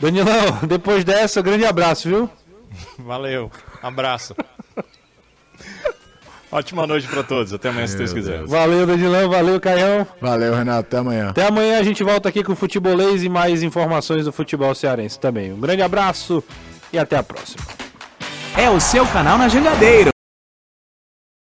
[0.00, 2.30] Danilão, depois dessa, grande abraço, viu?
[2.98, 3.50] Valeu.
[3.82, 4.34] Abraço.
[6.50, 7.52] Ótima noite pra todos.
[7.52, 8.44] Até amanhã, se Deus quiser.
[8.44, 10.06] Valeu, Danilão, valeu, Caião.
[10.20, 10.80] Valeu, Renato.
[10.80, 11.30] Até amanhã.
[11.30, 15.18] Até amanhã a gente volta aqui com o Futebolês e mais informações do futebol cearense
[15.18, 15.52] também.
[15.52, 16.42] Um grande abraço
[16.92, 17.64] e até a próxima.
[18.56, 20.15] É o seu canal na Jangadeiro.